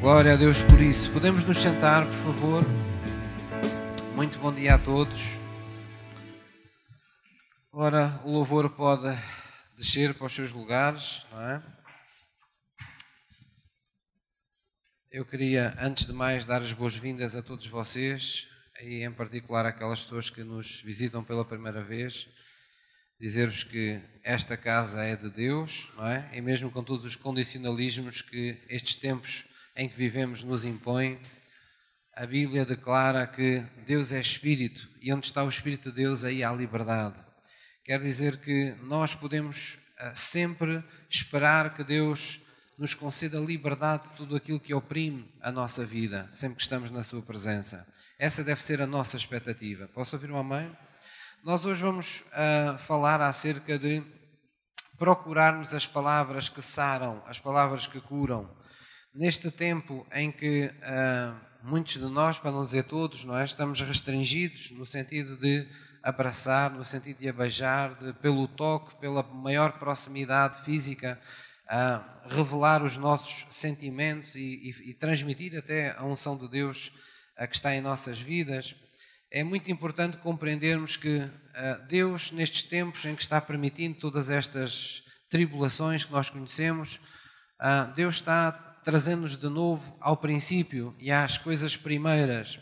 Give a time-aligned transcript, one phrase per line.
[0.00, 1.12] Glória a Deus por isso.
[1.12, 2.64] Podemos nos sentar, por favor.
[4.16, 5.38] Muito bom dia a todos.
[7.70, 9.14] Ora, o louvor pode
[9.76, 11.62] descer para os seus lugares, não é?
[15.10, 18.48] Eu queria, antes de mais, dar as boas-vindas a todos vocês,
[18.80, 22.26] e em particular aquelas pessoas que nos visitam pela primeira vez
[23.20, 26.30] dizer-vos que esta casa é de Deus, não é?
[26.32, 31.18] E mesmo com todos os condicionalismos que estes tempos em que vivemos nos impõem,
[32.14, 36.44] a Bíblia declara que Deus é Espírito e onde está o Espírito de Deus, aí
[36.44, 37.16] há liberdade.
[37.84, 42.42] Quer dizer que nós podemos ah, sempre esperar que Deus
[42.76, 47.02] nos conceda liberdade de tudo aquilo que oprime a nossa vida, sempre que estamos na
[47.02, 47.86] Sua presença.
[48.18, 49.88] Essa deve ser a nossa expectativa.
[49.88, 50.70] Posso ouvir uma mãe?
[51.42, 54.02] Nós hoje vamos uh, falar acerca de
[54.98, 58.54] procurarmos as palavras que saram, as palavras que curam.
[59.14, 63.80] Neste tempo em que uh, muitos de nós, para não dizer todos, não é, estamos
[63.80, 65.66] restringidos no sentido de
[66.02, 71.20] abraçar, no sentido de abeijar, de, pelo toque, pela maior proximidade física,
[71.66, 76.92] uh, revelar os nossos sentimentos e, e, e, transmitir até a unção de Deus
[77.48, 78.74] que está em nossas vidas
[79.30, 85.04] é muito importante compreendermos que uh, Deus, nestes tempos em que está permitindo todas estas
[85.30, 86.96] tribulações que nós conhecemos,
[87.60, 92.58] uh, Deus está trazendo-nos de novo ao princípio e às coisas primeiras.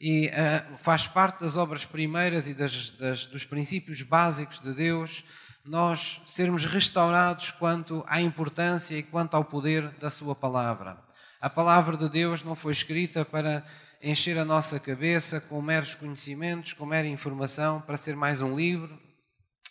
[0.00, 5.24] E uh, faz parte das obras primeiras e das, das, dos princípios básicos de Deus
[5.64, 10.98] nós sermos restaurados quanto à importância e quanto ao poder da Sua palavra.
[11.40, 13.64] A palavra de Deus não foi escrita para
[14.02, 18.98] encher a nossa cabeça com meros conhecimentos, com mera informação, para ser mais um livro.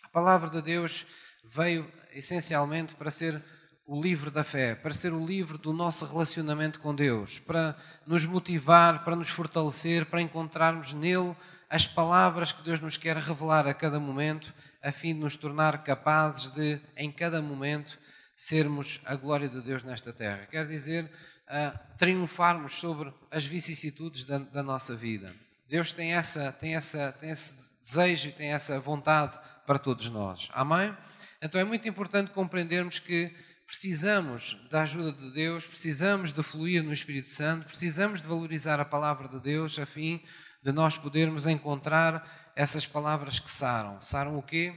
[0.04, 1.06] A palavra de Deus
[1.44, 3.42] veio essencialmente para ser
[3.88, 7.74] o livro da fé, para ser o livro do nosso relacionamento com Deus, para
[8.06, 11.34] nos motivar, para nos fortalecer, para encontrarmos nele
[11.70, 15.82] as palavras que Deus nos quer revelar a cada momento, a fim de nos tornar
[15.84, 17.98] capazes de, em cada momento,
[18.36, 20.46] sermos a glória de Deus nesta terra.
[20.50, 21.10] Quer dizer,
[21.48, 25.34] a triunfarmos sobre as vicissitudes da, da, nossa vida.
[25.66, 30.50] Deus tem, essa, tem, essa, tem esse desejo e tem essa vontade para todos nós.
[30.52, 30.94] Amém?
[31.40, 33.34] Então é muito importante compreendermos que
[33.68, 38.84] precisamos da ajuda de Deus, precisamos de fluir no Espírito Santo, precisamos de valorizar a
[38.84, 40.24] palavra de Deus a fim
[40.62, 44.00] de nós podermos encontrar essas palavras que saram.
[44.00, 44.72] Saram o quê?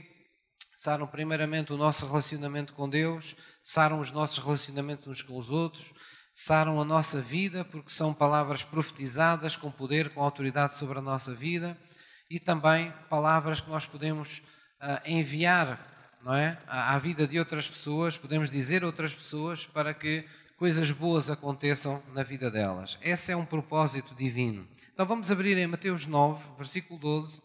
[0.75, 5.94] Saram primeiramente o nosso relacionamento com Deus, saram os nossos relacionamentos uns com os outros,
[6.34, 11.34] saram a nossa vida, porque são palavras profetizadas com poder, com autoridade sobre a nossa
[11.34, 11.78] vida,
[12.30, 14.40] e também palavras que nós podemos
[14.81, 15.91] uh, enviar
[16.24, 16.58] não é?
[16.68, 20.26] à, vida de outras pessoas, podemos dizer outras pessoas para que
[20.58, 22.98] coisas boas aconteçam na vida delas.
[23.02, 24.68] Esse é um propósito divino.
[24.94, 27.42] Então vamos abrir em Mateus 9, versículo 12,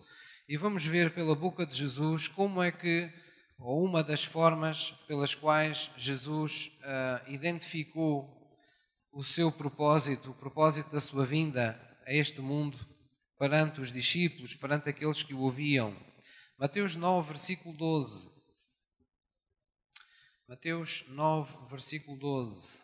[0.48, 3.10] e vamos ver pela boca de Jesus como é que,
[3.58, 8.36] ou uma das formas pelas quais Jesus uh, identificou
[9.12, 12.78] o seu propósito, o propósito da sua vinda a este mundo
[13.38, 15.96] perante os discípulos, perante aqueles que o ouviam.
[16.58, 18.35] Mateus 9, versículo 12.
[20.48, 22.80] Mateus 9, versículo 12.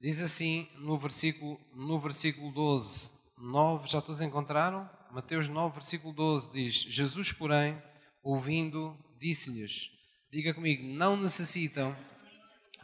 [0.00, 4.88] Diz assim no versículo, no versículo 12, 9, já todos encontraram?
[5.10, 7.80] Mateus 9, versículo 12 diz: Jesus, porém,
[8.22, 9.90] ouvindo, disse-lhes:
[10.32, 11.94] Diga comigo, não necessitam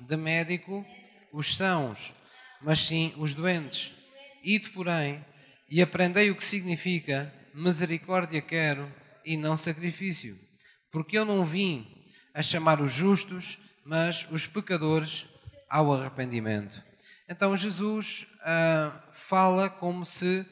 [0.00, 0.84] de médico
[1.32, 2.12] os sãos,
[2.60, 3.90] mas sim os doentes.
[4.44, 5.24] Ide, porém,
[5.70, 8.88] e aprendei o que significa misericórdia quero
[9.24, 10.38] e não sacrifício,
[10.90, 11.86] porque eu não vim
[12.32, 15.26] a chamar os justos, mas os pecadores
[15.68, 16.82] ao arrependimento.
[17.28, 20.46] Então Jesus ah, fala como se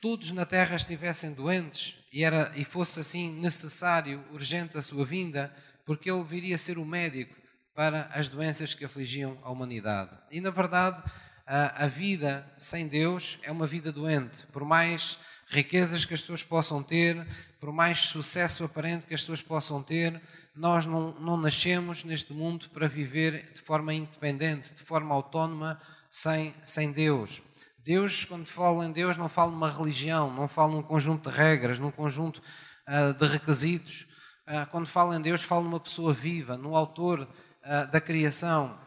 [0.00, 5.54] todos na terra estivessem doentes e, era, e fosse assim necessário, urgente a sua vinda,
[5.84, 7.34] porque ele viria ser o médico
[7.74, 10.16] para as doenças que afligiam a humanidade.
[10.30, 11.02] E na verdade,
[11.46, 14.46] a, a vida sem Deus é uma vida doente.
[14.52, 15.18] Por mais
[15.54, 17.26] riquezas que as pessoas possam ter,
[17.60, 20.20] por mais sucesso aparente que as pessoas possam ter,
[20.54, 25.80] nós não, não nascemos neste mundo para viver de forma independente, de forma autónoma,
[26.10, 27.40] sem, sem Deus.
[27.78, 31.78] Deus, quando fala em Deus, não fala numa religião, não fala num conjunto de regras,
[31.78, 32.40] num conjunto
[32.88, 34.06] uh, de requisitos.
[34.46, 38.78] Uh, quando fala em Deus, fala numa pessoa viva, no autor uh, da criação,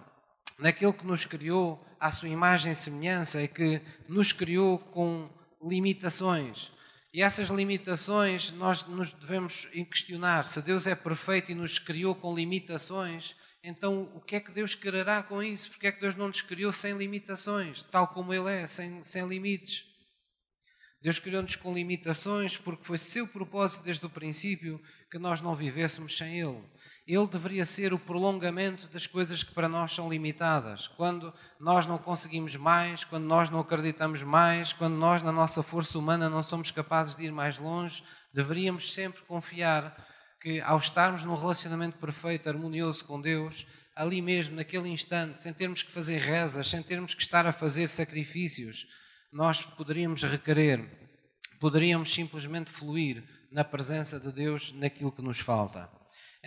[0.60, 5.30] naquele que nos criou à sua imagem e semelhança e que nos criou com
[5.62, 6.72] limitações.
[7.14, 10.46] E essas limitações nós nos devemos questionar.
[10.46, 14.76] Se Deus é perfeito e nos criou com limitações, então o que é que Deus
[14.76, 15.70] quererá com isso?
[15.70, 19.28] Porque é que Deus não nos criou sem limitações, tal como Ele é, sem, sem
[19.28, 19.86] limites?
[21.02, 24.82] Deus criou-nos com limitações porque foi seu propósito desde o princípio
[25.12, 26.64] que nós não vivêssemos sem Ele.
[27.08, 30.90] Ele deveria ser o prolongamento das coisas que para nós são limitadas.
[30.90, 35.98] Quando nós não conseguimos mais, quando nós não acreditamos mais, quando nós, na nossa força
[35.98, 39.96] humana, não somos capazes de ir mais longe, deveríamos sempre confiar
[40.42, 43.66] que, ao estarmos num relacionamento perfeito, harmonioso com Deus,
[43.96, 47.88] ali mesmo, naquele instante, sem termos que fazer rezas, sem termos que estar a fazer
[47.88, 48.86] sacrifícios,
[49.32, 50.86] nós poderíamos requerer,
[51.58, 55.97] poderíamos simplesmente fluir na presença de Deus naquilo que nos falta.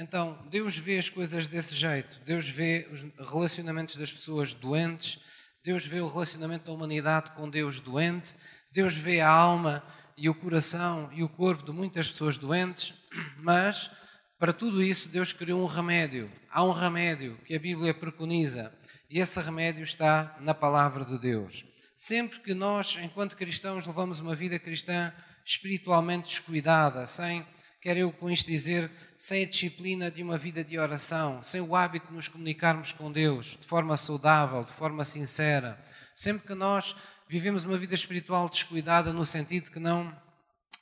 [0.01, 2.19] Então, Deus vê as coisas desse jeito.
[2.25, 5.21] Deus vê os relacionamentos das pessoas doentes,
[5.63, 8.35] Deus vê o relacionamento da humanidade com Deus doente,
[8.73, 9.85] Deus vê a alma
[10.17, 12.95] e o coração e o corpo de muitas pessoas doentes,
[13.41, 13.91] mas
[14.39, 16.33] para tudo isso Deus criou um remédio.
[16.51, 18.73] Há um remédio que a Bíblia preconiza
[19.11, 21.63] e esse remédio está na palavra de Deus.
[21.95, 25.13] Sempre que nós, enquanto cristãos, levamos uma vida cristã
[25.45, 27.47] espiritualmente descuidada, sem,
[27.81, 31.75] quero eu com isto dizer, sem a disciplina de uma vida de oração, sem o
[31.75, 35.83] hábito de nos comunicarmos com Deus de forma saudável, de forma sincera,
[36.15, 36.95] sempre que nós
[37.29, 40.15] vivemos uma vida espiritual descuidada no sentido que não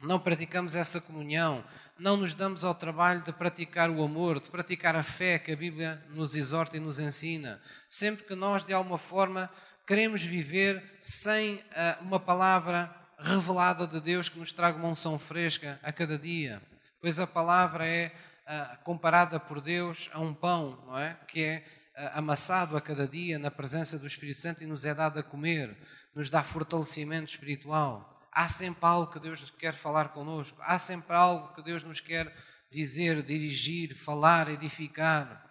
[0.01, 1.65] não praticamos essa comunhão,
[1.99, 5.57] não nos damos ao trabalho de praticar o amor, de praticar a fé que a
[5.57, 7.61] Bíblia nos exorta e nos ensina.
[7.89, 9.51] Sempre que nós, de alguma forma,
[9.87, 15.81] queremos viver sem uh, uma palavra revelada de Deus que nos traga uma unção fresca
[15.83, 16.63] a cada dia,
[17.01, 18.13] pois a palavra é
[18.47, 21.19] uh, comparada por Deus a um pão, não é?
[21.29, 21.65] Que é
[21.97, 25.23] uh, amassado a cada dia na presença do Espírito Santo e nos é dado a
[25.23, 25.77] comer,
[26.15, 28.29] nos dá fortalecimento espiritual.
[28.33, 32.33] Há sempre algo que Deus quer falar connosco, há sempre algo que Deus nos quer
[32.71, 35.45] dizer, dirigir, falar, edificar.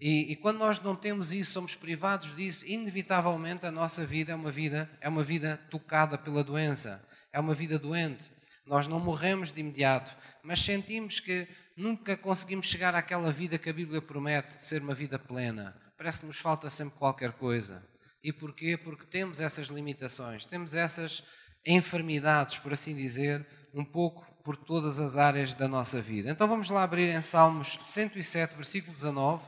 [0.00, 4.34] E, e, quando nós não temos isso, somos privados disso, inevitavelmente a nossa vida é
[4.34, 8.37] uma vida é uma vida tocada pela doença, é uma vida doente.
[8.68, 13.72] Nós não morremos de imediato, mas sentimos que nunca conseguimos chegar àquela vida que a
[13.72, 15.74] Bíblia promete de ser uma vida plena.
[15.96, 17.82] Parece que nos falta sempre qualquer coisa.
[18.22, 18.76] E porquê?
[18.76, 21.24] Porque temos essas limitações, temos essas
[21.66, 26.30] enfermidades, por assim dizer, um pouco por todas as áreas da nossa vida.
[26.30, 29.44] Então vamos lá abrir em Salmos 107, versículo 19,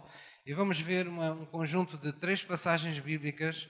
[0.47, 3.69] e vamos ver uma, um conjunto de três passagens bíblicas,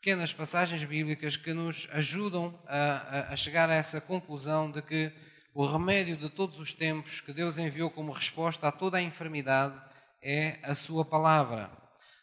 [0.00, 5.12] pequenas passagens bíblicas, que nos ajudam a, a chegar a essa conclusão de que
[5.52, 9.78] o remédio de todos os tempos que Deus enviou como resposta a toda a enfermidade
[10.22, 11.70] é a Sua palavra.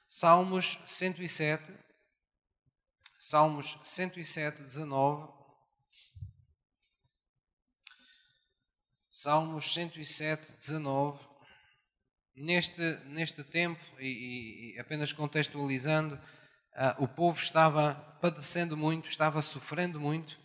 [0.08, 1.72] Salmos 107,
[3.20, 5.32] Salmos 107, 19.
[9.08, 11.28] Salmos 107, 19.
[12.36, 16.20] Neste, neste tempo, e, e apenas contextualizando,
[16.78, 20.38] uh, o povo estava padecendo muito, estava sofrendo muito,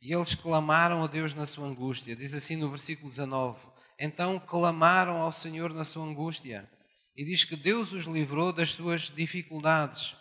[0.00, 2.16] e eles clamaram a Deus na sua angústia.
[2.16, 3.58] Diz assim no versículo 19:
[3.98, 6.68] Então clamaram ao Senhor na sua angústia,
[7.16, 10.16] e diz que Deus os livrou das suas dificuldades,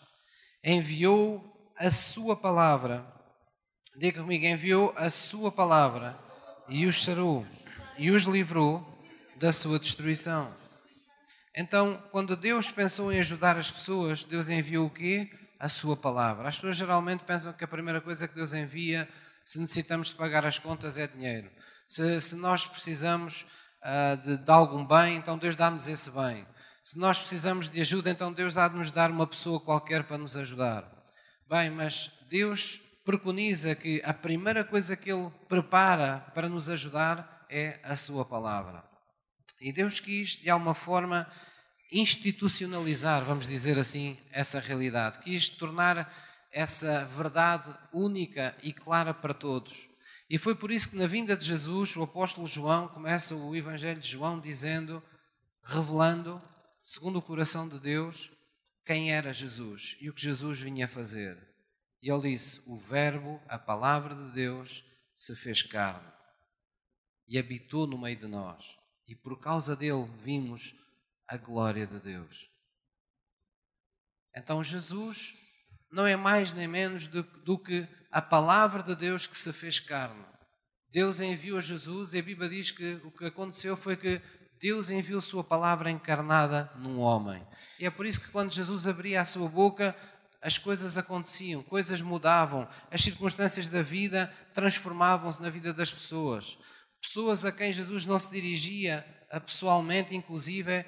[0.63, 3.05] enviou a sua palavra.
[3.97, 6.17] Diga comigo, enviou a sua palavra
[6.67, 7.45] e os sarou
[7.99, 8.85] e os livrou
[9.35, 10.55] da sua destruição.
[11.55, 15.29] Então, quando Deus pensou em ajudar as pessoas, Deus enviou o quê?
[15.59, 16.47] A sua palavra.
[16.47, 19.07] As pessoas geralmente pensam que a primeira coisa que Deus envia,
[19.43, 21.51] se necessitamos de pagar as contas, é dinheiro.
[21.87, 23.45] Se, se nós precisamos
[23.83, 26.47] uh, de, de, algum bem, então Deus dá-nos esse bem.
[26.83, 30.17] Se nós precisamos de ajuda, então Deus há de nos dar uma pessoa qualquer para
[30.17, 30.89] nos ajudar.
[31.49, 37.79] Bem, mas Deus preconiza que a primeira coisa que Ele prepara para nos ajudar é
[37.83, 38.83] a sua palavra.
[39.59, 41.27] E Deus quis, de alguma forma,
[41.91, 45.19] institucionalizar, vamos dizer assim, essa realidade.
[45.19, 46.11] Quis tornar
[46.51, 49.87] essa verdade única e clara para todos.
[50.29, 53.99] E foi por isso que, na vinda de Jesus, o apóstolo João começa o Evangelho
[53.99, 55.01] de João dizendo,
[55.63, 56.41] revelando,
[56.81, 58.31] segundo o coração de Deus,
[58.85, 61.37] quem era Jesus e o que Jesus vinha fazer.
[62.01, 64.83] E ele disse: O Verbo, a palavra de Deus,
[65.15, 66.07] se fez carne
[67.27, 68.77] e habitou no meio de nós.
[69.07, 70.75] E por causa dele vimos
[71.29, 72.49] a glória de Deus.
[74.35, 75.35] Então Jesus
[75.91, 79.79] não é mais nem menos do, do que a palavra de Deus que se fez
[79.79, 80.25] carne.
[80.91, 84.19] Deus enviou Jesus e a Bíblia diz que o que aconteceu foi que
[84.59, 87.45] Deus enviou Sua palavra encarnada num homem.
[87.79, 89.95] E é por isso que quando Jesus abria a sua boca,
[90.41, 96.57] as coisas aconteciam, coisas mudavam, as circunstâncias da vida transformavam-se na vida das pessoas.
[97.01, 99.05] Pessoas a quem Jesus não se dirigia
[99.45, 100.83] pessoalmente, inclusive,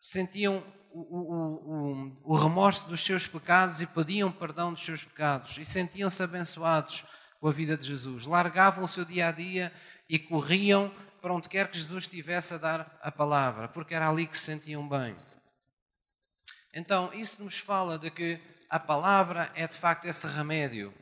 [0.00, 0.62] sentiam
[0.92, 5.64] o, o, o, o, remorso dos seus pecados e pediam perdão dos seus pecados e
[5.64, 7.04] sentiam-se abençoados
[7.40, 8.26] com a vida de Jesus.
[8.26, 9.72] Largavam o seu dia a dia
[10.08, 14.26] e corriam para onde quer que Jesus estivesse a dar a palavra, porque era ali
[14.26, 15.16] que se sentiam bem.
[16.74, 20.92] Então, isso nos fala de que a palavra é de facto esse remédio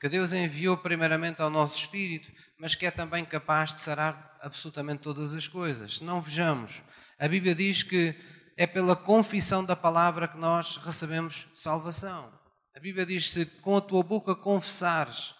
[0.00, 5.02] que Deus enviou primeiramente ao nosso espírito, mas que é também capaz de sarar absolutamente
[5.02, 5.96] todas as coisas.
[5.96, 6.82] Se não vejamos,
[7.18, 8.14] a Bíblia diz que
[8.56, 12.32] é pela confissão da palavra que nós recebemos salvação.
[12.76, 15.34] A Bíblia diz: se com a tua boca confessares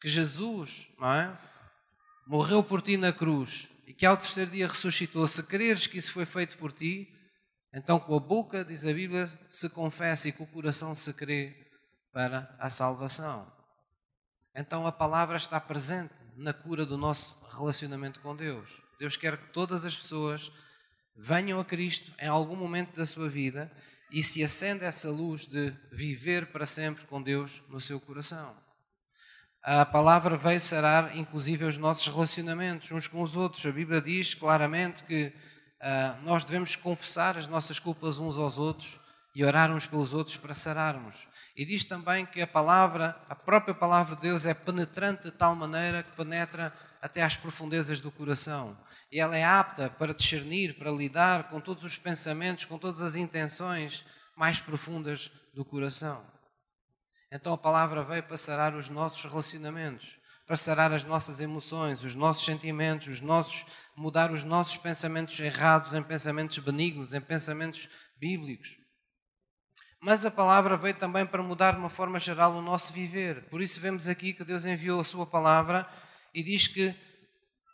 [0.00, 1.36] que Jesus é,
[2.26, 6.12] morreu por ti na cruz e que ao terceiro dia ressuscitou, se creres que isso
[6.12, 7.08] foi feito por ti,
[7.74, 11.54] então com a boca, diz a Bíblia, se confessa e com o coração se crê
[12.12, 13.50] para a salvação.
[14.54, 18.68] Então a palavra está presente na cura do nosso relacionamento com Deus.
[18.98, 20.50] Deus quer que todas as pessoas
[21.20, 23.70] venham a Cristo em algum momento da sua vida
[24.10, 28.56] e se acenda essa luz de viver para sempre com Deus no seu coração.
[29.62, 33.66] A palavra veio sarar, inclusive, os nossos relacionamentos uns com os outros.
[33.66, 38.98] A Bíblia diz claramente que uh, nós devemos confessar as nossas culpas uns aos outros
[39.34, 41.28] e orar uns pelos outros para sararmos.
[41.54, 45.54] E diz também que a palavra, a própria palavra de Deus, é penetrante de tal
[45.54, 46.72] maneira que penetra
[47.02, 48.74] até às profundezas do coração
[49.10, 53.16] e ela é apta para discernir, para lidar com todos os pensamentos, com todas as
[53.16, 54.04] intenções
[54.36, 56.24] mais profundas do coração.
[57.32, 62.14] Então a palavra veio para sarar os nossos relacionamentos, para sarar as nossas emoções, os
[62.14, 68.78] nossos sentimentos, os nossos mudar os nossos pensamentos errados em pensamentos benignos, em pensamentos bíblicos.
[70.00, 73.42] Mas a palavra veio também para mudar de uma forma geral o nosso viver.
[73.50, 75.86] Por isso vemos aqui que Deus enviou a sua palavra
[76.32, 76.94] e diz que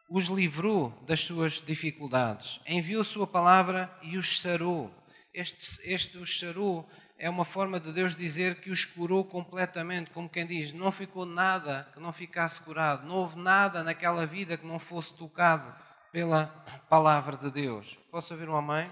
[0.08, 4.94] os livrou das suas dificuldades, enviou a sua palavra e os sarou.
[5.34, 10.28] Este, este os sarou é uma forma de Deus dizer que os curou completamente, como
[10.28, 14.66] quem diz, não ficou nada que não ficasse curado, não houve nada naquela vida que
[14.66, 15.74] não fosse tocado
[16.12, 16.46] pela
[16.88, 17.98] palavra de Deus.
[18.10, 18.90] Posso ouvir um amém?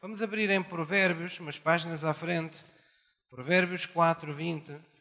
[0.00, 2.56] Vamos abrir em Provérbios, umas páginas à frente,
[3.30, 4.95] Provérbios 4, 20.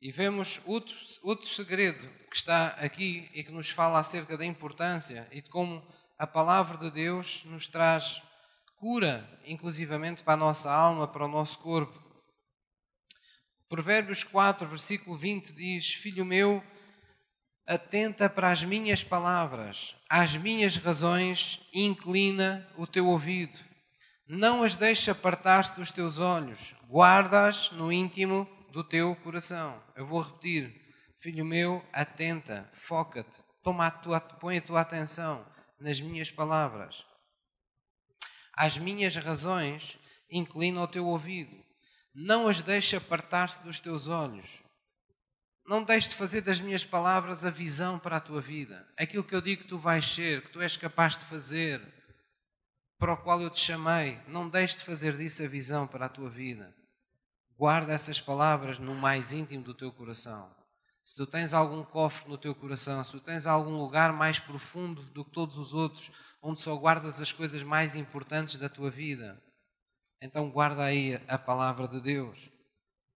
[0.00, 5.26] E vemos outro, outro segredo que está aqui e que nos fala acerca da importância
[5.32, 5.84] e de como
[6.16, 8.22] a palavra de Deus nos traz
[8.76, 12.00] cura, inclusivamente para a nossa alma, para o nosso corpo.
[13.68, 16.62] Provérbios 4, versículo 20 diz: Filho meu,
[17.66, 23.58] atenta para as minhas palavras, às minhas razões, inclina o teu ouvido.
[24.28, 29.82] Não as deixe apartar-se dos teus olhos, guarda-as no íntimo do teu coração.
[29.96, 30.72] Eu vou repetir,
[31.18, 35.46] filho meu, atenta, foca-te, toma a tua, põe a tua atenção
[35.80, 37.04] nas minhas palavras.
[38.54, 39.98] Às minhas razões,
[40.30, 41.56] inclina o teu ouvido.
[42.14, 44.62] Não as deixe apartar-se dos teus olhos.
[45.66, 48.88] Não deixes de fazer das minhas palavras a visão para a tua vida.
[48.98, 51.80] Aquilo que eu digo que tu vais ser, que tu és capaz de fazer,
[52.98, 54.18] para o qual eu te chamei.
[54.26, 56.74] Não deixes de fazer disso a visão para a tua vida.
[57.58, 60.48] Guarda essas palavras no mais íntimo do teu coração.
[61.04, 65.02] Se tu tens algum cofre no teu coração, se tu tens algum lugar mais profundo
[65.12, 66.10] do que todos os outros,
[66.40, 69.42] onde só guardas as coisas mais importantes da tua vida,
[70.22, 72.50] então guarda aí a palavra de Deus.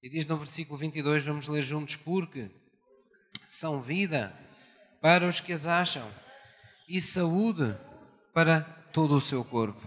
[0.02, 2.50] E diz no versículo 22, vamos ler juntos, porque
[3.46, 4.34] são vida
[5.00, 6.10] para os que as acham
[6.88, 7.78] e saúde
[8.34, 9.86] para todo o seu corpo.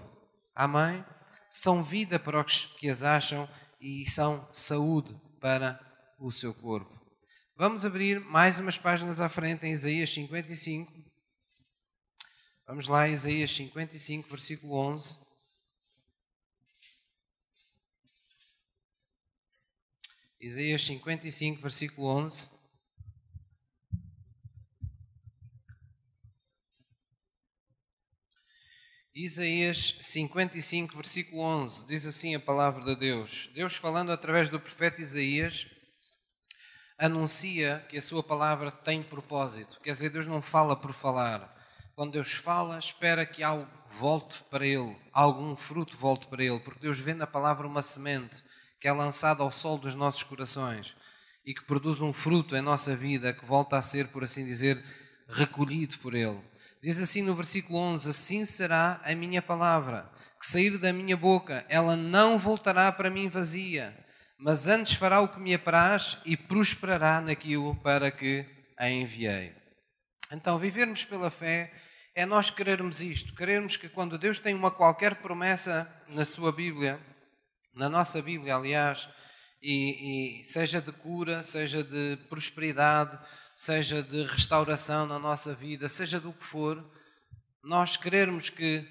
[0.56, 1.04] Amém?
[1.50, 3.50] São vida para os que as acham
[3.86, 5.80] e são saúde para
[6.18, 7.00] o seu corpo.
[7.56, 10.92] Vamos abrir mais umas páginas à frente em Isaías 55.
[12.65, 15.15] Vamos lá, Isaías 55, versículo 11.
[20.39, 22.55] Isaías 55, versículo 11.
[29.15, 33.50] Isaías 55, versículo 11, diz assim a palavra de Deus.
[33.53, 35.67] Deus, falando através do profeta Isaías,
[36.98, 39.79] anuncia que a sua palavra tem propósito.
[39.81, 41.50] Quer dizer, Deus não fala por falar.
[41.95, 46.81] Quando Deus fala, espera que algo volte para Ele, algum fruto volte para Ele, porque
[46.81, 48.43] Deus vê na palavra uma semente
[48.81, 50.93] que é lançada ao sol dos nossos corações
[51.45, 54.84] e que produz um fruto em nossa vida que volta a ser, por assim dizer,
[55.29, 56.43] recolhido por Ele.
[56.86, 60.08] Diz assim no versículo 11: Assim será a minha palavra,
[60.39, 63.98] que sair da minha boca, ela não voltará para mim vazia,
[64.38, 68.46] mas antes fará o que me apraz e prosperará naquilo para que
[68.77, 69.51] a enviei.
[70.32, 71.74] Então, vivermos pela fé
[72.13, 77.00] é nós querermos isto, querermos que quando Deus tem uma qualquer promessa na sua Bíblia,
[77.74, 79.10] na nossa Bíblia, aliás,
[79.60, 83.18] e, e seja de cura, seja de prosperidade,
[83.56, 86.84] seja de restauração na nossa vida, seja do que for,
[87.64, 88.86] nós querermos que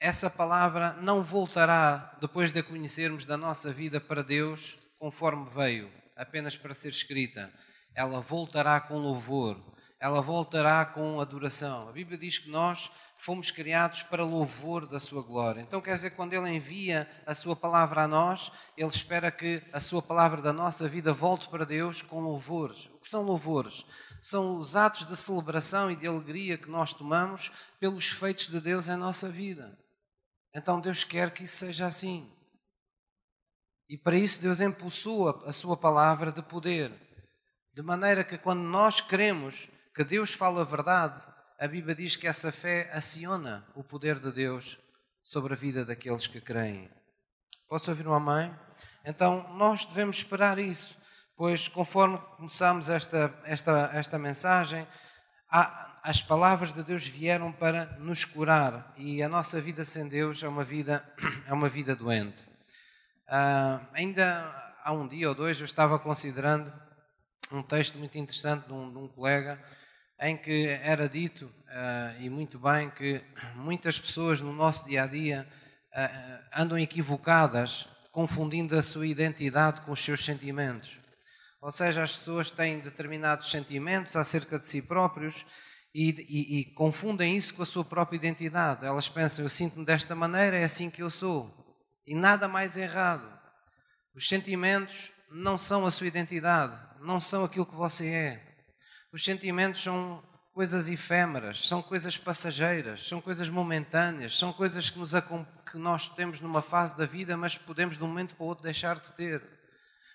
[0.00, 5.88] essa palavra não voltará, depois de a conhecermos da nossa vida para Deus, conforme veio,
[6.16, 7.52] apenas para ser escrita.
[7.94, 9.56] Ela voltará com louvor,
[10.02, 11.88] ela voltará com adoração.
[11.88, 15.60] A Bíblia diz que nós fomos criados para louvor da sua glória.
[15.60, 19.78] Então quer dizer, quando Ele envia a sua palavra a nós, Ele espera que a
[19.78, 22.86] sua palavra da nossa vida volte para Deus com louvores.
[22.86, 23.86] O que são louvores?
[24.20, 28.88] São os atos de celebração e de alegria que nós tomamos pelos feitos de Deus
[28.88, 29.78] em nossa vida.
[30.52, 32.28] Então Deus quer que isso seja assim.
[33.88, 36.92] E para isso Deus impulsou a sua palavra de poder.
[37.72, 41.20] De maneira que quando nós queremos que Deus fala a verdade,
[41.58, 44.78] a Bíblia diz que essa fé aciona o poder de Deus
[45.22, 46.90] sobre a vida daqueles que creem.
[47.68, 48.54] Posso ouvir uma mãe?
[49.04, 50.96] Então, nós devemos esperar isso,
[51.36, 54.86] pois conforme começamos esta, esta, esta mensagem,
[55.50, 60.42] há, as palavras de Deus vieram para nos curar e a nossa vida sem Deus
[60.42, 61.04] é uma vida,
[61.46, 62.42] é uma vida doente.
[63.28, 66.72] Uh, ainda há um dia ou dois eu estava considerando
[67.52, 69.62] um texto muito interessante de um, de um colega
[70.22, 73.20] em que era dito, uh, e muito bem, que
[73.56, 75.46] muitas pessoas no nosso dia a dia
[75.92, 80.98] uh, andam equivocadas, confundindo a sua identidade com os seus sentimentos.
[81.60, 85.44] Ou seja, as pessoas têm determinados sentimentos acerca de si próprios
[85.92, 88.86] e, e, e confundem isso com a sua própria identidade.
[88.86, 91.52] Elas pensam, eu sinto-me desta maneira, é assim que eu sou.
[92.06, 93.28] E nada mais errado.
[94.14, 98.51] Os sentimentos não são a sua identidade, não são aquilo que você é.
[99.12, 100.22] Os sentimentos são
[100.54, 105.12] coisas efêmeras, são coisas passageiras, são coisas momentâneas, são coisas que, nos,
[105.70, 108.64] que nós temos numa fase da vida, mas podemos de um momento para o outro
[108.64, 109.42] deixar de ter.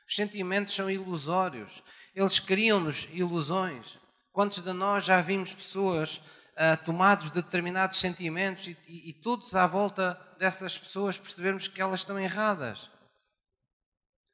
[0.07, 1.83] Os sentimentos são ilusórios,
[2.15, 3.99] eles criam-nos ilusões.
[4.31, 9.53] Quantos de nós já vimos pessoas uh, tomados de determinados sentimentos e, e, e todos
[9.53, 12.89] à volta dessas pessoas percebermos que elas estão erradas?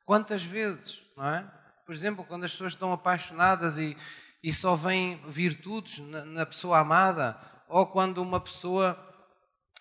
[0.06, 1.52] Quantas vezes, não é?
[1.86, 3.97] Por exemplo, quando as pessoas estão apaixonadas e,
[4.43, 8.99] e só vêm virtudes na, pessoa amada, ou quando uma pessoa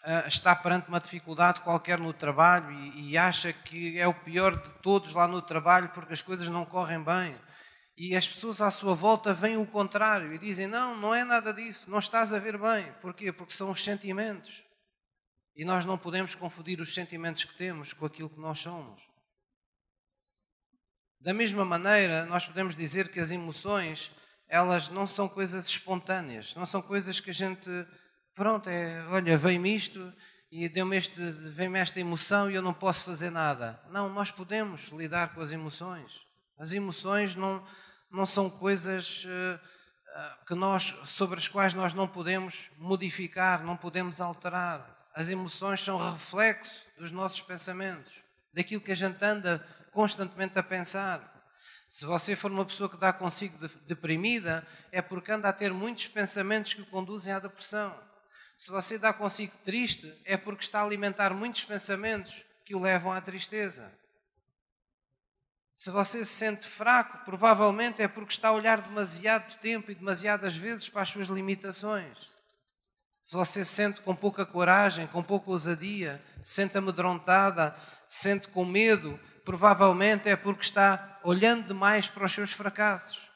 [0.05, 4.57] uh, está perante uma dificuldade qualquer no trabalho e, e, acha que é o pior
[4.57, 7.37] de todos lá no trabalho porque as coisas não correm bem.
[7.97, 11.53] E as pessoas à sua volta veem o contrário e dizem: Não, não é nada
[11.53, 12.91] disso, não estás a ver bem.
[13.03, 13.33] Porquê?
[13.33, 14.63] Porque são os sentimentos.
[15.55, 19.03] E nós não podemos confundir os sentimentos que temos com aquilo que nós somos.
[21.21, 24.11] Da mesma maneira, nós podemos dizer que as emoções
[24.53, 27.71] elas não são coisas espontâneas, não são coisas que a gente,
[28.35, 30.13] pronto, é, olha, veio-me isto
[30.51, 33.81] e deu-me este, vem-me esta emoção e eu não posso fazer nada.
[33.89, 36.21] Não, nós podemos lidar com as emoções.
[36.59, 37.67] As emoções não,
[38.11, 44.21] não são coisas uh, que nós, sobre as quais nós não podemos modificar, não podemos
[44.21, 45.09] alterar.
[45.15, 48.13] As emoções são reflexo dos nossos pensamentos,
[48.53, 51.32] daquilo que a gente anda constantemente a pensar.
[51.93, 56.07] Se você for uma pessoa que dá consigo deprimida, é porque anda a ter muitos
[56.07, 57.95] pensamentos que o conduzem à depressão.
[58.57, 63.13] Se você dá consigo triste, é porque está a alimentar muitos pensamentos que o levam
[63.13, 63.93] à tristeza.
[65.75, 70.57] Se você se sente fraco, provavelmente é porque está a olhar demasiado tempo e demasiadas
[70.57, 72.17] vezes para as suas limitações.
[73.23, 77.77] Se você se sente com pouca coragem, com pouca ousadia, se sente amedrontada,
[78.09, 83.29] se sente com medo, provavelmente é porque está olhando demais para os seus fracassos.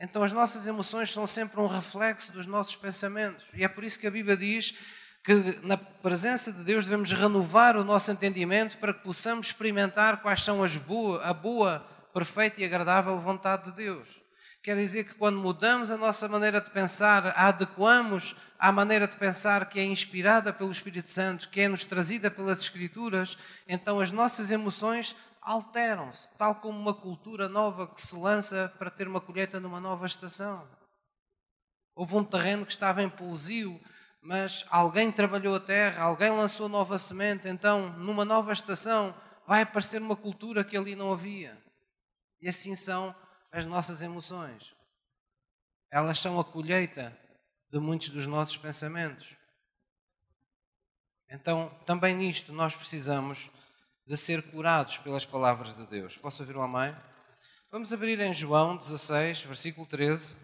[0.00, 3.46] Então as nossas emoções são sempre um reflexo dos nossos pensamentos.
[3.54, 4.76] E é por isso que a Bíblia diz
[5.24, 10.42] que na presença de Deus devemos renovar o nosso entendimento para que possamos experimentar quais
[10.42, 14.25] são as boa, a boa, perfeita e agradável vontade de Deus.
[14.66, 19.14] Quer dizer que quando mudamos a nossa maneira de pensar, a adequamos à maneira de
[19.14, 24.10] pensar que é inspirada pelo Espírito Santo, que é nos trazida pelas Escrituras, então as
[24.10, 29.60] nossas emoções alteram-se, tal como uma cultura nova que se lança para ter uma colheita
[29.60, 30.68] numa nova estação.
[31.94, 33.80] Houve um terreno que estava em pousio,
[34.20, 39.14] mas alguém trabalhou a terra, alguém lançou nova semente, então numa nova estação
[39.46, 41.56] vai aparecer uma cultura que ali não havia.
[42.42, 43.14] E assim são
[43.56, 44.74] as nossas emoções.
[45.90, 47.16] Elas são a colheita
[47.70, 49.34] de muitos dos nossos pensamentos.
[51.30, 53.50] Então, também nisto nós precisamos
[54.06, 56.16] de ser curados pelas palavras de Deus.
[56.16, 56.94] Posso ouvir o amém?
[57.70, 60.36] Vamos abrir em João 16, versículo 13.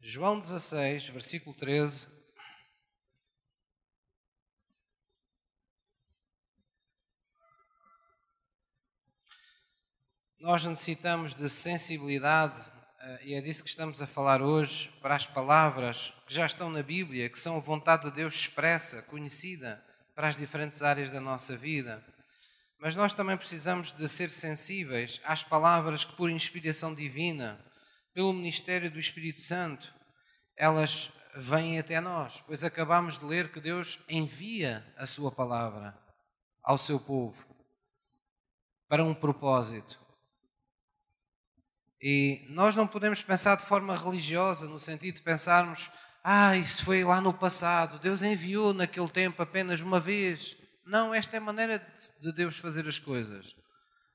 [0.00, 2.23] João 16, versículo 13.
[10.44, 12.60] Nós necessitamos de sensibilidade,
[13.00, 16.68] eh, e é disso que estamos a falar hoje, para as palavras que já estão
[16.68, 19.82] na Bíblia, que são a vontade de Deus expressa, conhecida
[20.14, 22.04] para as diferentes áreas da nossa vida.
[22.78, 27.58] Mas nós também precisamos de ser sensíveis às palavras que, por inspiração divina,
[28.12, 29.94] pelo ministério do Espírito Santo,
[30.58, 35.98] elas vêm até nós, pois acabamos de ler que Deus envia a sua palavra
[36.62, 37.42] ao seu povo
[38.86, 40.03] para um propósito.
[42.06, 45.90] E nós não podemos pensar de forma religiosa, no sentido de pensarmos,
[46.22, 50.54] ah, isso foi lá no passado, Deus enviou naquele tempo apenas uma vez.
[50.84, 51.78] Não, esta é a maneira
[52.20, 53.56] de Deus fazer as coisas.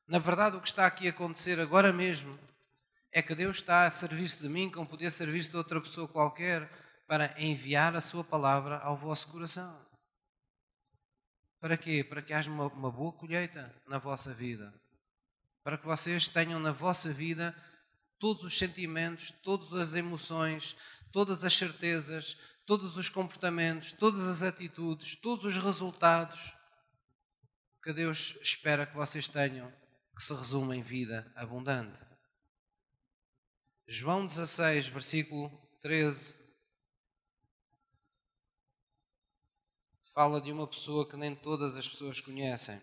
[0.07, 2.37] Na verdade, o que está aqui a acontecer agora mesmo
[3.11, 6.69] é que Deus está a servir-se de mim, como podia servir-se de outra pessoa qualquer,
[7.07, 9.83] para enviar a sua palavra ao vosso coração.
[11.59, 12.03] Para quê?
[12.03, 14.71] Para que haja uma, uma boa colheita na vossa vida.
[15.63, 17.55] Para que vocês tenham na vossa vida
[18.19, 20.75] todos os sentimentos, todas as emoções,
[21.11, 26.53] todas as certezas, todos os comportamentos, todas as atitudes, todos os resultados
[27.81, 29.73] que Deus espera que vocês tenham,
[30.15, 31.99] que se resume em vida abundante.
[33.87, 35.49] João 16, versículo
[35.81, 36.35] 13,
[40.13, 42.79] fala de uma pessoa que nem todas as pessoas conhecem.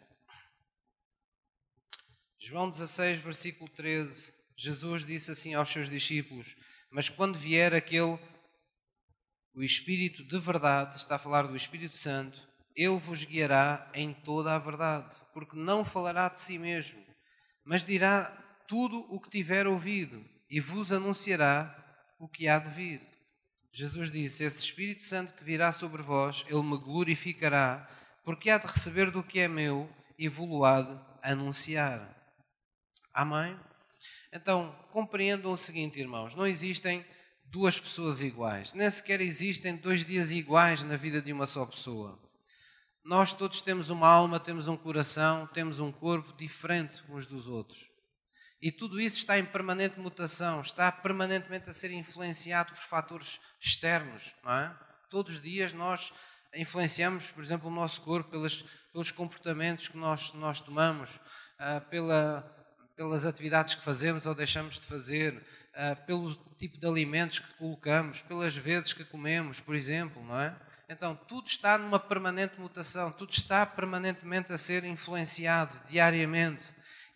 [2.39, 6.57] João 16, versículo 13, Jesus disse assim aos seus discípulos:
[6.91, 8.19] Mas quando vier aquele,
[9.55, 12.41] o Espírito de verdade, está a falar do Espírito Santo,
[12.75, 17.03] ele vos guiará em toda a verdade, porque não falará de si mesmo,
[17.65, 18.25] mas dirá
[18.69, 21.75] tudo o que tiver ouvido e vos anunciará
[22.19, 23.01] o que há de vir.
[23.73, 27.89] Jesus disse: Esse Espírito Santo que virá sobre vós, ele me glorificará,
[28.25, 32.15] porque há de receber do que é meu e vos há de anunciar.
[33.13, 33.59] Amém?
[34.33, 37.05] Então, compreendam o seguinte, irmãos: não existem
[37.45, 42.21] duas pessoas iguais, nem sequer existem dois dias iguais na vida de uma só pessoa.
[43.05, 47.89] Nós todos temos uma alma, temos um coração, temos um corpo diferente uns dos outros.
[48.61, 54.35] E tudo isso está em permanente mutação, está permanentemente a ser influenciado por fatores externos,
[54.47, 54.75] é?
[55.09, 56.13] Todos os dias nós
[56.55, 62.41] influenciamos, por exemplo, o nosso corpo pelos, comportamentos que nós, nós tomamos, uh, pela,
[62.97, 68.23] pelas atividades que fazemos ou deixamos de fazer, uh, pelo tipo de alimentos que colocamos,
[68.23, 70.57] pelas vezes que comemos, por exemplo, não é?
[70.89, 76.65] Então, tudo está numa permanente mutação, tudo está permanentemente a ser influenciado diariamente.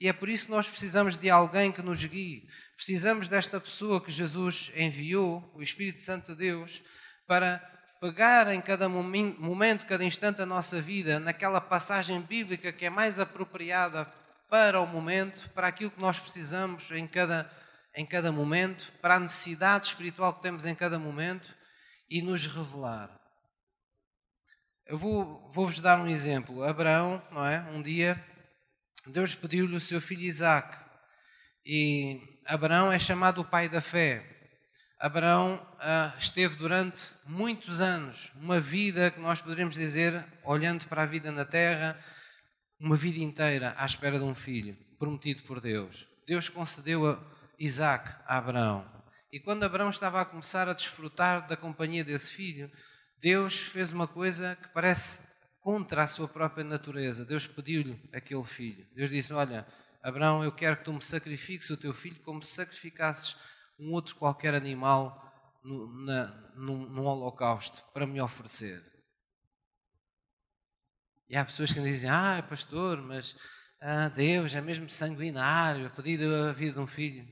[0.01, 2.49] E é por isso que nós precisamos de alguém que nos guie.
[2.75, 6.83] Precisamos desta pessoa que Jesus enviou, o Espírito Santo de Deus,
[7.29, 7.59] para
[8.01, 13.19] pegar em cada momento, cada instante da nossa vida, naquela passagem bíblica que é mais
[13.19, 14.11] apropriada
[14.51, 17.51] para o momento, para aquilo que nós precisamos em cada,
[17.95, 21.47] em cada momento, para a necessidade espiritual que temos em cada momento
[22.11, 23.17] e nos revelar.
[24.85, 26.65] Eu vou, vou-vos dar um exemplo.
[26.65, 27.61] Abraão, não é?
[27.71, 28.23] Um dia,
[29.07, 30.77] Deus pediu-lhe o seu filho Isaac.
[31.65, 34.27] E Abraão é chamado o pai da fé.
[34.99, 41.07] Abraão ah, esteve durante muitos anos, uma vida que nós poderíamos dizer, olhando para a
[41.07, 41.97] vida na terra,
[42.81, 46.09] uma vida inteira à espera de um filho prometido por Deus.
[46.27, 47.23] Deus concedeu a
[47.59, 48.90] Isaac a Abraão.
[49.31, 52.71] E quando Abraão estava a começar a desfrutar da companhia desse filho,
[53.21, 55.29] Deus fez uma coisa que parece
[55.61, 57.25] contra a sua própria natureza.
[57.25, 58.87] Deus pediu-lhe aquele filho.
[58.95, 59.66] Deus disse: Olha,
[60.03, 63.37] Abraão, eu quero que tu me sacrifiques o teu filho como se sacrificasses
[63.79, 65.31] um outro qualquer animal
[65.62, 68.83] no, na, num, num holocausto para me oferecer.
[71.31, 73.37] E há pessoas que dizem, ah, pastor, mas
[73.81, 77.25] ah, Deus é mesmo sanguinário, a pedir a vida de um filho.